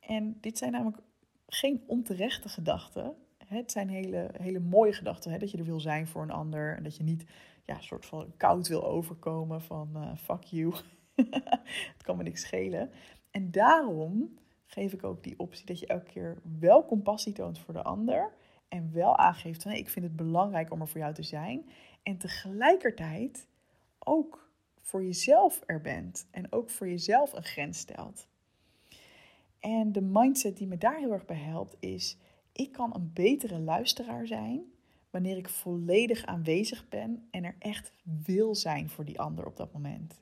En 0.00 0.38
dit 0.40 0.58
zijn 0.58 0.72
namelijk 0.72 0.98
geen 1.46 1.82
onterechte 1.86 2.48
gedachten. 2.48 3.14
Het 3.46 3.72
zijn 3.72 3.88
hele, 3.88 4.30
hele 4.40 4.60
mooie 4.60 4.92
gedachten. 4.92 5.30
Hè? 5.30 5.38
Dat 5.38 5.50
je 5.50 5.58
er 5.58 5.64
wil 5.64 5.80
zijn 5.80 6.06
voor 6.06 6.22
een 6.22 6.30
ander. 6.30 6.76
En 6.76 6.82
dat 6.82 6.96
je 6.96 7.02
niet 7.02 7.24
ja, 7.64 7.76
een 7.76 7.82
soort 7.82 8.06
van 8.06 8.32
koud 8.36 8.68
wil 8.68 8.84
overkomen 8.84 9.62
van 9.62 9.90
uh, 9.94 10.16
fuck 10.16 10.42
you. 10.42 10.74
het 11.94 12.02
kan 12.02 12.16
me 12.16 12.22
niks 12.22 12.40
schelen. 12.40 12.90
En 13.30 13.50
daarom 13.50 14.38
geef 14.66 14.92
ik 14.92 15.04
ook 15.04 15.22
die 15.22 15.38
optie 15.38 15.66
dat 15.66 15.78
je 15.78 15.86
elke 15.86 16.10
keer 16.10 16.36
wel 16.58 16.84
compassie 16.84 17.32
toont 17.32 17.58
voor 17.58 17.74
de 17.74 17.82
ander. 17.82 18.32
En 18.68 18.92
wel 18.92 19.16
aangeeft 19.16 19.62
van 19.62 19.72
ik 19.72 19.88
vind 19.88 20.04
het 20.04 20.16
belangrijk 20.16 20.72
om 20.72 20.80
er 20.80 20.88
voor 20.88 21.00
jou 21.00 21.14
te 21.14 21.22
zijn. 21.22 21.68
En 22.02 22.18
tegelijkertijd 22.18 23.46
ook 23.98 24.50
voor 24.80 25.04
jezelf 25.04 25.62
er 25.66 25.80
bent. 25.80 26.26
En 26.30 26.52
ook 26.52 26.70
voor 26.70 26.88
jezelf 26.88 27.32
een 27.32 27.44
grens 27.44 27.78
stelt. 27.78 28.26
En 29.60 29.92
de 29.92 30.00
mindset 30.00 30.56
die 30.56 30.66
me 30.66 30.78
daar 30.78 30.98
heel 30.98 31.12
erg 31.12 31.24
bij 31.24 31.36
helpt 31.36 31.76
is: 31.80 32.16
ik 32.52 32.72
kan 32.72 32.94
een 32.94 33.10
betere 33.12 33.58
luisteraar 33.58 34.26
zijn 34.26 34.62
wanneer 35.10 35.36
ik 35.36 35.48
volledig 35.48 36.26
aanwezig 36.26 36.88
ben 36.88 37.28
en 37.30 37.44
er 37.44 37.56
echt 37.58 37.92
wil 38.24 38.54
zijn 38.54 38.88
voor 38.88 39.04
die 39.04 39.20
ander 39.20 39.46
op 39.46 39.56
dat 39.56 39.72
moment. 39.72 40.20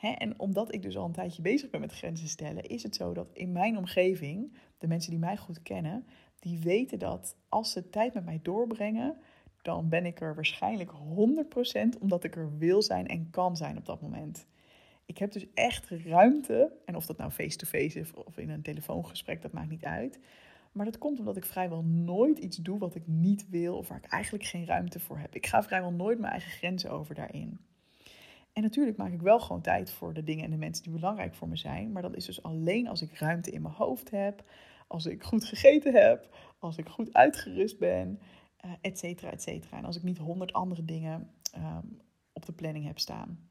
en 0.00 0.38
omdat 0.38 0.74
ik 0.74 0.82
dus 0.82 0.96
al 0.96 1.04
een 1.04 1.12
tijdje 1.12 1.42
bezig 1.42 1.70
ben 1.70 1.80
met 1.80 1.92
grenzen 1.92 2.28
stellen, 2.28 2.64
is 2.64 2.82
het 2.82 2.96
zo 2.96 3.12
dat 3.12 3.30
in 3.32 3.52
mijn 3.52 3.76
omgeving, 3.76 4.52
de 4.78 4.86
mensen 4.86 5.10
die 5.10 5.18
mij 5.18 5.36
goed 5.36 5.62
kennen, 5.62 6.06
die 6.38 6.58
weten 6.58 6.98
dat 6.98 7.36
als 7.48 7.72
ze 7.72 7.90
tijd 7.90 8.14
met 8.14 8.24
mij 8.24 8.40
doorbrengen, 8.42 9.16
dan 9.62 9.88
ben 9.88 10.06
ik 10.06 10.20
er 10.20 10.34
waarschijnlijk 10.34 10.90
100% 10.90 11.98
omdat 12.00 12.24
ik 12.24 12.36
er 12.36 12.58
wil 12.58 12.82
zijn 12.82 13.06
en 13.06 13.30
kan 13.30 13.56
zijn 13.56 13.76
op 13.76 13.86
dat 13.86 14.00
moment. 14.00 14.46
Ik 15.06 15.18
heb 15.18 15.32
dus 15.32 15.46
echt 15.54 15.90
ruimte, 15.90 16.72
en 16.84 16.96
of 16.96 17.06
dat 17.06 17.16
nou 17.16 17.30
face-to-face 17.30 18.00
is 18.00 18.14
of 18.14 18.38
in 18.38 18.50
een 18.50 18.62
telefoongesprek, 18.62 19.42
dat 19.42 19.52
maakt 19.52 19.70
niet 19.70 19.84
uit. 19.84 20.18
Maar 20.72 20.84
dat 20.84 20.98
komt 20.98 21.18
omdat 21.18 21.36
ik 21.36 21.44
vrijwel 21.44 21.82
nooit 21.82 22.38
iets 22.38 22.56
doe 22.56 22.78
wat 22.78 22.94
ik 22.94 23.06
niet 23.06 23.48
wil 23.48 23.76
of 23.76 23.88
waar 23.88 23.98
ik 23.98 24.10
eigenlijk 24.10 24.44
geen 24.44 24.66
ruimte 24.66 25.00
voor 25.00 25.18
heb. 25.18 25.34
Ik 25.34 25.46
ga 25.46 25.62
vrijwel 25.62 25.92
nooit 25.92 26.18
mijn 26.18 26.32
eigen 26.32 26.50
grenzen 26.50 26.90
over 26.90 27.14
daarin. 27.14 27.58
En 28.52 28.62
natuurlijk 28.62 28.96
maak 28.96 29.12
ik 29.12 29.20
wel 29.20 29.40
gewoon 29.40 29.60
tijd 29.60 29.90
voor 29.90 30.14
de 30.14 30.24
dingen 30.24 30.44
en 30.44 30.50
de 30.50 30.56
mensen 30.56 30.84
die 30.84 30.92
belangrijk 30.92 31.34
voor 31.34 31.48
me 31.48 31.56
zijn. 31.56 31.92
Maar 31.92 32.02
dat 32.02 32.16
is 32.16 32.24
dus 32.24 32.42
alleen 32.42 32.88
als 32.88 33.02
ik 33.02 33.18
ruimte 33.18 33.50
in 33.50 33.62
mijn 33.62 33.74
hoofd 33.74 34.10
heb, 34.10 34.44
als 34.86 35.06
ik 35.06 35.22
goed 35.22 35.44
gegeten 35.44 35.94
heb, 35.94 36.36
als 36.58 36.76
ik 36.76 36.88
goed 36.88 37.14
uitgerust 37.14 37.78
ben, 37.78 38.20
uh, 38.64 38.72
et 38.80 38.98
cetera, 38.98 39.30
et 39.30 39.42
cetera. 39.42 39.76
En 39.76 39.84
als 39.84 39.96
ik 39.96 40.02
niet 40.02 40.18
honderd 40.18 40.52
andere 40.52 40.84
dingen 40.84 41.30
ehm, 41.52 41.86
op 42.32 42.46
de 42.46 42.52
planning 42.52 42.86
heb 42.86 42.98
staan. 42.98 43.48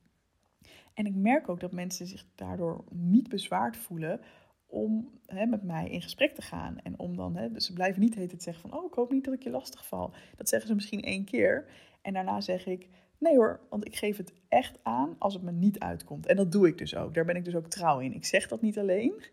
En 0.94 1.06
ik 1.06 1.16
merk 1.16 1.50
ook 1.50 1.60
dat 1.60 1.72
mensen 1.72 2.08
zich 2.08 2.26
daardoor 2.36 2.84
niet 2.90 3.30
bezwaard 3.30 3.78
voelen 3.78 4.22
om 4.66 5.10
met 5.48 5.64
mij 5.64 5.90
in 5.90 6.02
gesprek 6.02 6.36
te 6.36 6.42
gaan. 6.42 6.78
En 6.80 7.00
om 7.00 7.16
dan, 7.16 7.50
dus 7.52 7.66
ze 7.66 7.74
blijven 7.74 8.02
niet 8.02 8.16
het 8.16 8.44
zeggen 8.44 8.70
van, 8.70 8.80
oh, 8.80 8.86
ik 8.86 8.94
hoop 8.94 9.12
niet 9.12 9.26
dat 9.26 9.34
ik 9.34 9.44
je 9.44 9.50
lastig 9.50 9.88
val. 9.88 10.14
Dat 10.36 10.50
zeggen 10.50 10.68
ze 10.68 10.76
misschien 10.76 11.02
één 11.02 11.26
keer. 11.26 11.70
En 12.02 12.14
daarna 12.14 12.42
zeg 12.42 12.66
ik, 12.66 12.90
nee 13.18 13.36
hoor, 13.36 13.60
want 13.70 13.86
ik 13.86 13.96
geef 13.96 14.18
het 14.18 14.34
echt 14.48 14.80
aan 14.84 15.16
als 15.20 15.34
het 15.34 15.44
me 15.44 15.52
niet 15.52 15.80
uitkomt. 15.80 16.26
En 16.26 16.36
dat 16.36 16.52
doe 16.52 16.68
ik 16.68 16.78
dus 16.78 16.96
ook. 16.96 17.14
Daar 17.14 17.26
ben 17.26 17.36
ik 17.36 17.46
dus 17.46 17.56
ook 17.56 17.68
trouw 17.68 18.00
in. 18.00 18.14
Ik 18.14 18.26
zeg 18.26 18.48
dat 18.48 18.62
niet 18.62 18.80
alleen, 18.80 19.24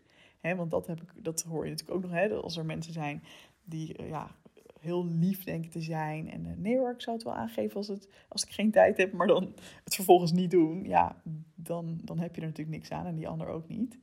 want 0.43 0.71
dat, 0.71 0.87
heb 0.87 1.01
ik, 1.01 1.13
dat 1.15 1.43
hoor 1.43 1.63
je 1.63 1.71
natuurlijk 1.71 1.97
ook 1.97 2.11
nog, 2.11 2.19
hè, 2.19 2.29
als 2.29 2.57
er 2.57 2.65
mensen 2.65 2.93
zijn 2.93 3.23
die 3.63 3.95
eh, 3.95 4.09
ja, 4.09 4.35
heel 4.79 5.05
lief 5.05 5.43
denken 5.43 5.71
te 5.71 5.81
zijn. 5.81 6.31
En 6.31 6.45
uh, 6.45 6.51
nee 6.57 6.77
hoor, 6.77 6.91
ik 6.91 7.01
zou 7.01 7.15
het 7.15 7.25
wel 7.25 7.35
aangeven 7.35 7.75
als, 7.75 7.87
het, 7.87 8.09
als 8.27 8.43
ik 8.43 8.49
geen 8.49 8.71
tijd 8.71 8.97
heb, 8.97 9.13
maar 9.13 9.27
dan 9.27 9.53
het 9.83 9.95
vervolgens 9.95 10.31
niet 10.31 10.51
doen. 10.51 10.83
Ja, 10.83 11.21
dan, 11.55 11.99
dan 12.03 12.19
heb 12.19 12.35
je 12.35 12.41
er 12.41 12.47
natuurlijk 12.47 12.77
niks 12.77 12.91
aan 12.91 13.05
en 13.05 13.15
die 13.15 13.27
ander 13.27 13.47
ook 13.47 13.67
niet. 13.67 13.97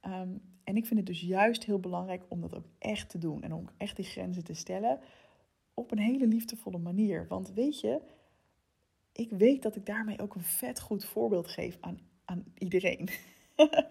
Ehm, 0.00 0.30
en 0.64 0.76
ik 0.76 0.86
vind 0.86 0.98
het 0.98 1.08
dus 1.08 1.20
juist 1.20 1.64
heel 1.64 1.80
belangrijk 1.80 2.22
om 2.28 2.40
dat 2.40 2.54
ook 2.54 2.66
echt 2.78 3.08
te 3.08 3.18
doen. 3.18 3.42
En 3.42 3.52
om 3.52 3.68
echt 3.76 3.96
die 3.96 4.04
grenzen 4.04 4.44
te 4.44 4.54
stellen 4.54 4.98
op 5.74 5.90
een 5.90 5.98
hele 5.98 6.26
liefdevolle 6.26 6.78
manier. 6.78 7.26
Want 7.28 7.52
weet 7.52 7.80
je, 7.80 8.00
ik 9.12 9.30
weet 9.30 9.62
dat 9.62 9.76
ik 9.76 9.86
daarmee 9.86 10.20
ook 10.20 10.34
een 10.34 10.42
vet 10.42 10.80
goed 10.80 11.04
voorbeeld 11.04 11.48
geef 11.48 11.78
aan, 11.80 11.98
aan 12.24 12.44
iedereen. 12.58 13.08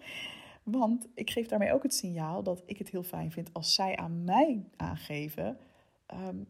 Want 0.62 1.08
ik 1.14 1.30
geef 1.30 1.46
daarmee 1.46 1.72
ook 1.72 1.82
het 1.82 1.94
signaal 1.94 2.42
dat 2.42 2.62
ik 2.66 2.78
het 2.78 2.90
heel 2.90 3.02
fijn 3.02 3.32
vind 3.32 3.52
als 3.52 3.74
zij 3.74 3.96
aan 3.96 4.24
mij 4.24 4.64
aangeven 4.76 5.58
Ehm, 6.12 6.42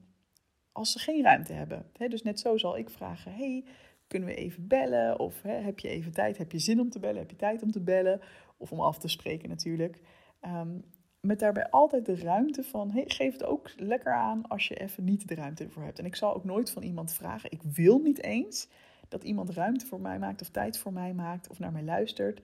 als 0.72 0.92
ze 0.92 0.98
geen 0.98 1.22
ruimte 1.22 1.52
hebben. 1.52 1.86
dus 2.08 2.22
net 2.22 2.40
zo 2.40 2.56
zal 2.56 2.78
ik 2.78 2.90
vragen: 2.90 3.34
hey, 3.34 3.64
kunnen 4.06 4.28
we 4.28 4.34
even 4.34 4.66
bellen? 4.66 5.18
Of 5.18 5.42
heb 5.42 5.78
je 5.78 5.88
even 5.88 6.12
tijd? 6.12 6.38
Heb 6.38 6.52
je 6.52 6.58
zin 6.58 6.80
om 6.80 6.90
te 6.90 6.98
bellen? 6.98 7.18
Heb 7.18 7.30
je 7.30 7.36
tijd 7.36 7.62
om 7.62 7.70
te 7.70 7.80
bellen? 7.80 8.20
Of 8.56 8.72
om 8.72 8.80
af 8.80 8.98
te 8.98 9.08
spreken 9.08 9.48
natuurlijk. 9.48 10.00
Ehm, 10.40 10.78
met 11.20 11.38
daarbij 11.38 11.70
altijd 11.70 12.06
de 12.06 12.16
ruimte 12.16 12.62
van: 12.62 12.90
hey, 12.90 13.04
geef 13.06 13.32
het 13.32 13.44
ook 13.44 13.70
lekker 13.76 14.12
aan 14.12 14.48
als 14.48 14.68
je 14.68 14.74
even 14.74 15.04
niet 15.04 15.28
de 15.28 15.34
ruimte 15.34 15.64
ervoor 15.64 15.84
hebt. 15.84 15.98
En 15.98 16.04
ik 16.04 16.16
zal 16.16 16.34
ook 16.34 16.44
nooit 16.44 16.70
van 16.70 16.82
iemand 16.82 17.12
vragen: 17.12 17.50
ik 17.50 17.62
wil 17.62 17.98
niet 17.98 18.22
eens 18.22 18.68
dat 19.08 19.24
iemand 19.24 19.50
ruimte 19.50 19.86
voor 19.86 20.00
mij 20.00 20.18
maakt 20.18 20.40
of 20.40 20.48
tijd 20.48 20.78
voor 20.78 20.92
mij 20.92 21.14
maakt 21.14 21.48
of 21.48 21.58
naar 21.58 21.72
mij 21.72 21.84
luistert. 21.84 22.42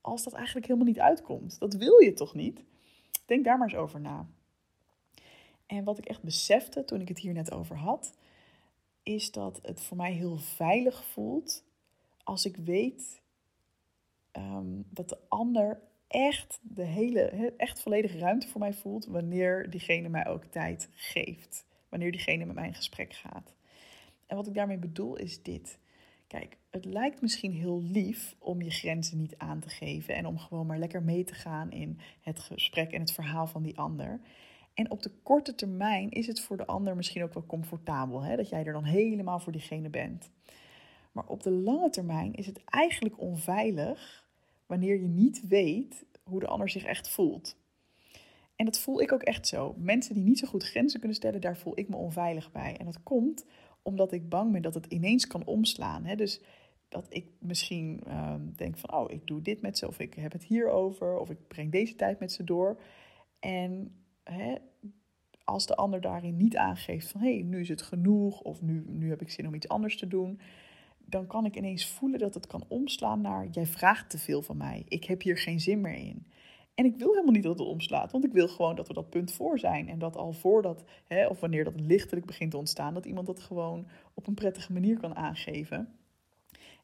Als 0.00 0.24
dat 0.24 0.32
eigenlijk 0.32 0.66
helemaal 0.66 0.88
niet 0.88 1.00
uitkomt. 1.00 1.58
Dat 1.58 1.74
wil 1.74 2.00
je 2.00 2.12
toch 2.12 2.34
niet? 2.34 2.64
Denk 3.26 3.44
daar 3.44 3.58
maar 3.58 3.68
eens 3.68 3.78
over 3.78 4.00
na. 4.00 4.26
En 5.66 5.84
wat 5.84 5.98
ik 5.98 6.04
echt 6.04 6.22
besefte 6.22 6.84
toen 6.84 7.00
ik 7.00 7.08
het 7.08 7.18
hier 7.18 7.32
net 7.32 7.52
over 7.52 7.76
had, 7.76 8.12
is 9.02 9.30
dat 9.30 9.58
het 9.62 9.80
voor 9.80 9.96
mij 9.96 10.12
heel 10.12 10.36
veilig 10.36 11.04
voelt 11.04 11.64
als 12.24 12.44
ik 12.44 12.56
weet 12.56 13.22
um, 14.32 14.84
dat 14.90 15.08
de 15.08 15.18
ander 15.28 15.80
echt 16.06 16.58
de 16.62 16.84
hele, 16.84 17.20
echt 17.56 17.80
volledige 17.80 18.18
ruimte 18.18 18.48
voor 18.48 18.60
mij 18.60 18.72
voelt 18.72 19.06
wanneer 19.06 19.70
diegene 19.70 20.08
mij 20.08 20.26
ook 20.26 20.44
tijd 20.44 20.88
geeft. 20.92 21.66
Wanneer 21.88 22.10
diegene 22.10 22.44
met 22.44 22.54
mij 22.54 22.66
in 22.66 22.74
gesprek 22.74 23.12
gaat. 23.12 23.54
En 24.26 24.36
wat 24.36 24.46
ik 24.46 24.54
daarmee 24.54 24.78
bedoel 24.78 25.16
is 25.16 25.42
dit. 25.42 25.78
Kijk, 26.30 26.56
het 26.70 26.84
lijkt 26.84 27.20
misschien 27.20 27.52
heel 27.52 27.82
lief 27.82 28.36
om 28.38 28.62
je 28.62 28.70
grenzen 28.70 29.18
niet 29.18 29.38
aan 29.38 29.60
te 29.60 29.68
geven 29.68 30.14
en 30.14 30.26
om 30.26 30.38
gewoon 30.38 30.66
maar 30.66 30.78
lekker 30.78 31.02
mee 31.02 31.24
te 31.24 31.34
gaan 31.34 31.70
in 31.70 31.98
het 32.20 32.40
gesprek 32.40 32.92
en 32.92 33.00
het 33.00 33.12
verhaal 33.12 33.46
van 33.46 33.62
die 33.62 33.78
ander. 33.78 34.20
En 34.74 34.90
op 34.90 35.02
de 35.02 35.10
korte 35.22 35.54
termijn 35.54 36.10
is 36.10 36.26
het 36.26 36.40
voor 36.40 36.56
de 36.56 36.66
ander 36.66 36.96
misschien 36.96 37.22
ook 37.22 37.34
wel 37.34 37.46
comfortabel, 37.46 38.22
hè? 38.22 38.36
dat 38.36 38.48
jij 38.48 38.64
er 38.64 38.72
dan 38.72 38.84
helemaal 38.84 39.40
voor 39.40 39.52
diegene 39.52 39.88
bent. 39.88 40.30
Maar 41.12 41.26
op 41.26 41.42
de 41.42 41.50
lange 41.50 41.90
termijn 41.90 42.34
is 42.34 42.46
het 42.46 42.64
eigenlijk 42.64 43.20
onveilig 43.20 44.28
wanneer 44.66 45.00
je 45.00 45.08
niet 45.08 45.48
weet 45.48 46.04
hoe 46.22 46.40
de 46.40 46.46
ander 46.46 46.68
zich 46.68 46.84
echt 46.84 47.08
voelt. 47.08 47.56
En 48.56 48.64
dat 48.64 48.78
voel 48.78 49.00
ik 49.00 49.12
ook 49.12 49.22
echt 49.22 49.46
zo. 49.46 49.74
Mensen 49.78 50.14
die 50.14 50.24
niet 50.24 50.38
zo 50.38 50.48
goed 50.48 50.64
grenzen 50.64 50.98
kunnen 50.98 51.16
stellen, 51.16 51.40
daar 51.40 51.56
voel 51.56 51.78
ik 51.78 51.88
me 51.88 51.96
onveilig 51.96 52.52
bij. 52.52 52.76
En 52.76 52.84
dat 52.84 53.02
komt 53.02 53.44
omdat 53.82 54.12
ik 54.12 54.28
bang 54.28 54.52
ben 54.52 54.62
dat 54.62 54.74
het 54.74 54.86
ineens 54.86 55.26
kan 55.26 55.44
omslaan. 55.44 56.04
Hè? 56.04 56.16
Dus 56.16 56.40
dat 56.88 57.06
ik 57.08 57.26
misschien 57.38 58.00
ehm, 58.06 58.40
denk 58.56 58.78
van, 58.78 58.94
oh, 58.94 59.10
ik 59.10 59.26
doe 59.26 59.42
dit 59.42 59.60
met 59.60 59.78
ze, 59.78 59.86
of 59.86 59.98
ik 59.98 60.14
heb 60.14 60.32
het 60.32 60.44
hierover, 60.44 61.18
of 61.18 61.30
ik 61.30 61.48
breng 61.48 61.72
deze 61.72 61.96
tijd 61.96 62.18
met 62.18 62.32
ze 62.32 62.44
door. 62.44 62.80
En 63.38 63.94
hè, 64.24 64.54
als 65.44 65.66
de 65.66 65.76
ander 65.76 66.00
daarin 66.00 66.36
niet 66.36 66.56
aangeeft 66.56 67.08
van 67.08 67.20
hé, 67.20 67.34
hey, 67.34 67.42
nu 67.42 67.60
is 67.60 67.68
het 67.68 67.82
genoeg 67.82 68.40
of 68.40 68.62
nu, 68.62 68.84
nu 68.86 69.08
heb 69.08 69.20
ik 69.20 69.30
zin 69.30 69.46
om 69.46 69.54
iets 69.54 69.68
anders 69.68 69.96
te 69.96 70.08
doen, 70.08 70.40
dan 70.98 71.26
kan 71.26 71.44
ik 71.44 71.56
ineens 71.56 71.86
voelen 71.86 72.18
dat 72.18 72.34
het 72.34 72.46
kan 72.46 72.64
omslaan 72.68 73.20
naar 73.20 73.48
jij 73.50 73.66
vraagt 73.66 74.10
te 74.10 74.18
veel 74.18 74.42
van 74.42 74.56
mij. 74.56 74.84
Ik 74.88 75.04
heb 75.04 75.22
hier 75.22 75.38
geen 75.38 75.60
zin 75.60 75.80
meer 75.80 75.94
in. 75.94 76.26
En 76.74 76.84
ik 76.84 76.96
wil 76.96 77.10
helemaal 77.10 77.32
niet 77.32 77.42
dat 77.42 77.58
het 77.58 77.68
omslaat, 77.68 78.12
want 78.12 78.24
ik 78.24 78.32
wil 78.32 78.48
gewoon 78.48 78.76
dat 78.76 78.88
we 78.88 78.94
dat 78.94 79.10
punt 79.10 79.32
voor 79.32 79.58
zijn. 79.58 79.88
En 79.88 79.98
dat 79.98 80.16
al 80.16 80.32
voordat, 80.32 80.84
hè, 81.06 81.26
of 81.26 81.40
wanneer 81.40 81.64
dat 81.64 81.80
lichtelijk 81.80 82.26
begint 82.26 82.50
te 82.50 82.56
ontstaan, 82.56 82.94
dat 82.94 83.06
iemand 83.06 83.26
dat 83.26 83.40
gewoon 83.40 83.86
op 84.14 84.26
een 84.26 84.34
prettige 84.34 84.72
manier 84.72 84.98
kan 84.98 85.16
aangeven. 85.16 85.98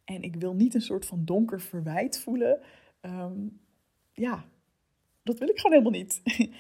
En 0.04 0.22
ik 0.22 0.36
wil 0.36 0.54
niet 0.54 0.74
een 0.74 0.80
soort 0.80 1.06
van 1.06 1.24
donker 1.24 1.60
verwijt 1.60 2.20
voelen. 2.20 2.60
Ehm, 3.00 3.48
ja, 4.12 4.44
dat 5.22 5.38
wil 5.38 5.48
ik 5.48 5.58
gewoon 5.58 5.72
helemaal 5.72 6.00
niet. 6.00 6.22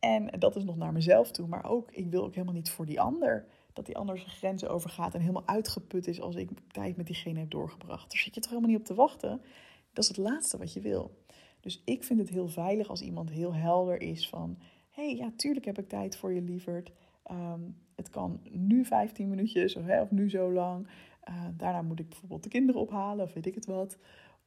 En 0.00 0.26
dat 0.38 0.56
is 0.56 0.64
nog 0.64 0.76
naar 0.76 0.92
mezelf 0.92 1.30
toe. 1.30 1.46
Maar 1.46 1.70
ook, 1.70 1.90
ik 1.90 2.10
wil 2.10 2.24
ook 2.24 2.34
helemaal 2.34 2.54
niet 2.54 2.70
voor 2.70 2.86
die 2.86 3.00
ander. 3.00 3.46
Dat 3.72 3.86
die 3.86 3.96
ander 3.96 4.18
zijn 4.18 4.30
grenzen 4.30 4.70
overgaat 4.70 5.14
en 5.14 5.20
helemaal 5.20 5.46
uitgeput 5.46 6.06
is 6.06 6.20
als 6.20 6.34
ik 6.34 6.50
tijd 6.68 6.96
met 6.96 7.06
diegene 7.06 7.38
heb 7.38 7.50
doorgebracht. 7.50 8.10
Daar 8.10 8.20
zit 8.20 8.34
je 8.34 8.40
toch 8.40 8.50
helemaal 8.50 8.70
niet 8.70 8.80
op 8.80 8.86
te 8.86 8.94
wachten. 8.94 9.42
Dat 9.92 10.04
is 10.04 10.08
het 10.08 10.16
laatste 10.16 10.58
wat 10.58 10.72
je 10.72 10.80
wil. 10.80 11.24
Dus 11.60 11.82
ik 11.84 12.04
vind 12.04 12.20
het 12.20 12.28
heel 12.28 12.48
veilig 12.48 12.88
als 12.88 13.02
iemand 13.02 13.30
heel 13.30 13.54
helder 13.54 14.00
is 14.00 14.28
van... 14.28 14.58
hé, 14.90 15.04
hey, 15.04 15.16
ja, 15.16 15.32
tuurlijk 15.36 15.64
heb 15.66 15.78
ik 15.78 15.88
tijd 15.88 16.16
voor 16.16 16.32
je, 16.32 16.42
lieverd. 16.42 16.92
Ehm, 17.22 17.60
het 17.94 18.10
kan 18.10 18.40
nu 18.50 18.84
15 18.84 19.28
minuutjes 19.28 19.76
of, 19.76 19.84
hè, 19.84 20.00
of 20.00 20.10
nu 20.10 20.30
zo 20.30 20.52
lang. 20.52 20.86
Uh, 21.28 21.44
daarna 21.56 21.82
moet 21.82 22.00
ik 22.00 22.08
bijvoorbeeld 22.08 22.42
de 22.42 22.48
kinderen 22.48 22.80
ophalen 22.80 23.24
of 23.24 23.32
weet 23.32 23.46
ik 23.46 23.54
het 23.54 23.66
wat. 23.66 23.98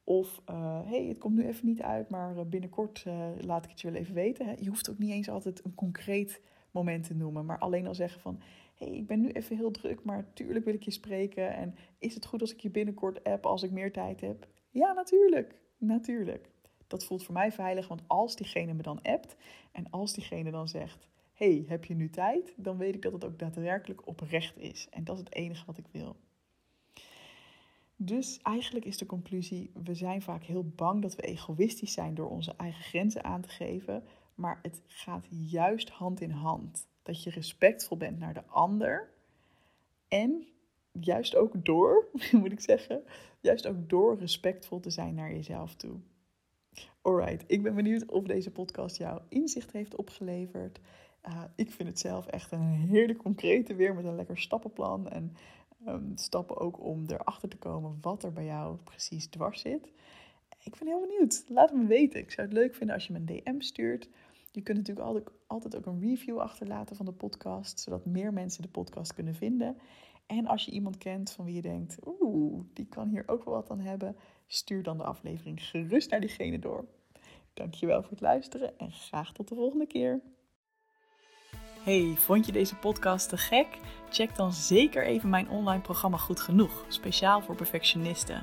Of 0.04 0.42
hé, 0.46 0.54
uh, 0.54 0.80
hey, 0.86 1.06
het 1.06 1.18
komt 1.18 1.36
nu 1.36 1.48
even 1.48 1.66
niet 1.66 1.82
uit, 1.82 2.10
maar 2.10 2.38
eh, 2.38 2.46
binnenkort 2.46 3.06
laat 3.40 3.64
ik 3.64 3.70
het 3.70 3.82
je 3.82 3.92
wel 3.92 4.00
even 4.00 4.14
weten. 4.14 4.46
Hè. 4.46 4.54
Je 4.60 4.70
hoeft 4.70 4.90
ook 4.90 4.98
niet 4.98 5.12
eens 5.12 5.30
altijd 5.30 5.66
een 5.66 5.76
concreet 5.76 6.42
moment 6.72 7.04
te 7.04 7.16
noemen, 7.16 7.46
maar 7.46 7.60
alleen 7.60 7.88
al 7.88 7.96
zeggen 7.96 8.22
van... 8.22 8.40
hey, 8.76 8.88
ik 8.88 9.08
ben 9.08 9.22
nu 9.22 9.30
even 9.30 9.58
heel 9.58 9.72
druk, 9.72 10.04
maar 10.04 10.34
tuurlijk 10.34 10.66
wil 10.66 10.74
ik 10.74 10.84
je 10.84 10.92
spreken. 10.92 11.56
En 11.56 11.76
is 12.00 12.16
het 12.16 12.26
goed 12.26 12.42
als 12.42 12.54
ik 12.54 12.60
je 12.60 12.70
binnenkort 12.70 13.24
app 13.24 13.46
als 13.46 13.64
ik 13.64 13.72
meer 13.72 13.92
tijd 13.92 14.22
heb? 14.22 14.48
Ja, 14.70 14.94
natuurlijk. 14.94 15.56
Natuurlijk. 15.78 16.50
Dat 16.94 17.06
voelt 17.06 17.24
voor 17.24 17.34
mij 17.34 17.52
veilig, 17.52 17.88
want 17.88 18.04
als 18.08 18.36
diegene 18.36 18.74
me 18.74 18.82
dan 18.82 19.02
appt 19.02 19.36
en 19.72 19.90
als 19.90 20.14
diegene 20.14 20.52
dan 20.52 20.68
zegt: 20.68 21.08
hey, 21.34 21.66
heb 21.68 21.86
je 21.86 21.96
nu 21.96 22.10
tijd? 22.10 22.54
Dan 22.56 22.78
weet 22.78 22.96
ik 22.96 23.02
dat 23.02 23.12
het 23.12 23.26
ook 23.26 23.40
daadwerkelijk 23.40 24.08
oprecht 24.08 24.58
is. 24.58 24.88
En 24.90 25.04
dat 25.04 25.16
is 25.16 25.24
het 25.24 25.34
enige 25.34 25.66
wat 25.66 25.78
ik 25.78 25.86
wil. 25.92 26.16
Dus 27.96 28.40
eigenlijk 28.42 28.86
is 28.86 28.98
de 28.98 29.06
conclusie: 29.06 29.72
we 29.84 29.94
zijn 29.94 30.22
vaak 30.22 30.44
heel 30.44 30.72
bang 30.76 31.02
dat 31.02 31.16
we 31.16 31.22
egoïstisch 31.22 31.94
zijn 31.94 32.16
door 32.16 32.30
onze 32.30 32.54
eigen 32.58 32.84
grenzen 32.84 33.24
aan 33.24 33.42
te 33.42 33.50
geven. 33.50 34.04
Maar 34.36 34.60
het 34.62 34.82
gaat 34.88 35.28
juist 35.30 35.90
hand 35.90 36.22
in 36.22 36.32
hand. 36.32 36.88
Dat 37.04 37.24
je 37.24 37.30
respectvol 37.30 37.98
bent 37.98 38.20
naar 38.20 38.34
de 38.34 38.46
ander. 38.46 39.10
En 40.08 40.48
juist 40.92 41.36
ook 41.36 41.66
door, 41.66 42.08
moet 42.32 42.52
ik 42.52 42.62
zeggen, 42.62 43.04
juist 43.40 43.68
ook 43.68 43.90
door 43.90 44.18
respectvol 44.18 44.80
te 44.80 44.90
zijn 44.90 45.16
naar 45.16 45.32
jezelf 45.32 45.76
toe. 45.76 46.00
Alright, 47.04 47.44
ik 47.48 47.64
ben 47.64 47.76
benieuwd 47.76 48.06
of 48.06 48.24
deze 48.24 48.52
podcast 48.52 48.98
jou 48.98 49.22
inzicht 49.30 49.72
heeft 49.72 49.96
opgeleverd. 49.96 50.80
Uh, 51.28 51.44
ik 51.56 51.72
vind 51.72 51.90
het 51.90 52.00
zelf 52.00 52.26
echt 52.26 52.52
een 52.52 52.62
hele 52.62 53.16
concrete 53.16 53.76
weer 53.76 53.96
met 53.96 54.06
een 54.06 54.16
lekker 54.16 54.38
stappenplan. 54.38 55.10
En 55.10 55.36
um, 55.88 56.12
stappen 56.16 56.58
ook 56.58 56.80
om 56.80 57.04
erachter 57.08 57.50
te 57.50 57.58
komen 57.58 57.98
wat 58.02 58.24
er 58.24 58.34
bij 58.34 58.46
jou 58.46 58.78
precies 58.84 59.28
dwars 59.28 59.62
zit. 59.62 59.92
Ik 60.64 60.76
ben 60.80 60.88
heel 60.88 61.08
benieuwd. 61.08 61.44
Laat 61.48 61.70
het 61.70 61.80
me 61.80 61.88
weten. 61.88 62.20
Ik 62.20 62.32
zou 62.32 62.48
het 62.48 62.56
leuk 62.56 62.76
vinden 62.76 62.96
als 62.96 63.08
je 63.08 63.14
me 63.14 63.20
een 63.20 63.26
DM 63.26 63.60
stuurt. 63.60 64.10
Je 64.52 64.62
kunt 64.62 64.78
natuurlijk 64.78 65.06
altijd, 65.06 65.28
altijd 65.48 65.76
ook 65.76 65.86
een 65.86 66.00
review 66.00 66.40
achterlaten 66.40 66.96
van 66.96 67.06
de 67.06 67.14
podcast, 67.14 67.80
zodat 67.80 68.06
meer 68.06 68.34
mensen 68.34 68.62
de 68.62 68.68
podcast 68.68 69.14
kunnen 69.14 69.36
vinden. 69.36 69.78
En 70.26 70.48
als 70.48 70.66
je 70.66 70.72
iemand 70.72 70.98
kent 70.98 71.32
van 71.32 71.46
wie 71.46 71.56
je 71.56 71.62
denkt, 71.62 71.98
oeh, 72.06 72.64
die 72.74 72.86
kan 72.86 73.10
hier 73.10 73.24
ook 73.26 73.44
wel 73.44 73.54
wat 73.54 73.70
aan 73.70 73.80
hebben, 73.80 74.16
stuur 74.48 74.84
dan 74.84 74.98
de 74.98 75.04
aflevering 75.04 75.64
gerust 75.64 76.10
naar 76.10 76.20
diegene 76.20 76.60
door. 76.60 76.86
Dankjewel 77.54 78.02
voor 78.02 78.12
het 78.12 78.22
luisteren 78.22 78.78
en 78.78 78.92
graag 78.92 79.34
tot 79.34 79.48
de 79.48 79.56
volgende 79.56 79.88
keer. 79.88 80.22
Hey, 81.84 82.14
vond 82.18 82.46
je 82.46 82.52
deze 82.52 82.76
podcast 82.76 83.30
te 83.30 83.38
gek? 83.38 83.68
Check 84.10 84.36
dan 84.36 84.54
zeker 84.54 85.06
even 85.06 85.30
mijn 85.30 85.50
online 85.50 85.82
programma 85.82 86.18
Goed 86.18 86.40
Genoeg, 86.40 86.86
speciaal 86.88 87.42
voor 87.42 87.56
perfectionisten. 87.56 88.42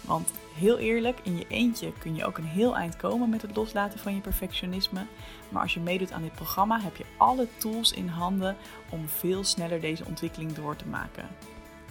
Want 0.00 0.32
heel 0.54 0.78
eerlijk, 0.78 1.20
in 1.22 1.36
je 1.36 1.46
eentje 1.48 1.92
kun 1.92 2.14
je 2.14 2.24
ook 2.24 2.38
een 2.38 2.44
heel 2.44 2.76
eind 2.76 2.96
komen 2.96 3.28
met 3.28 3.42
het 3.42 3.56
loslaten 3.56 3.98
van 3.98 4.14
je 4.14 4.20
perfectionisme. 4.20 5.06
Maar 5.48 5.62
als 5.62 5.74
je 5.74 5.80
meedoet 5.80 6.12
aan 6.12 6.22
dit 6.22 6.32
programma, 6.32 6.80
heb 6.80 6.96
je 6.96 7.04
alle 7.16 7.46
tools 7.58 7.92
in 7.92 8.06
handen 8.06 8.56
om 8.90 9.08
veel 9.08 9.44
sneller 9.44 9.80
deze 9.80 10.04
ontwikkeling 10.04 10.52
door 10.52 10.76
te 10.76 10.86
maken. 10.86 11.28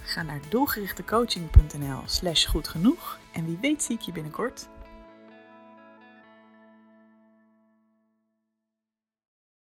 Ga 0.03 0.23
naar 0.23 0.39
doelgerichtecoaching.nl/slash 0.49 2.47
goed 2.47 2.67
genoeg 2.67 3.19
en 3.31 3.45
wie 3.45 3.57
weet 3.61 3.83
zie 3.83 3.95
ik 3.95 4.01
je 4.01 4.11
binnenkort. 4.11 4.67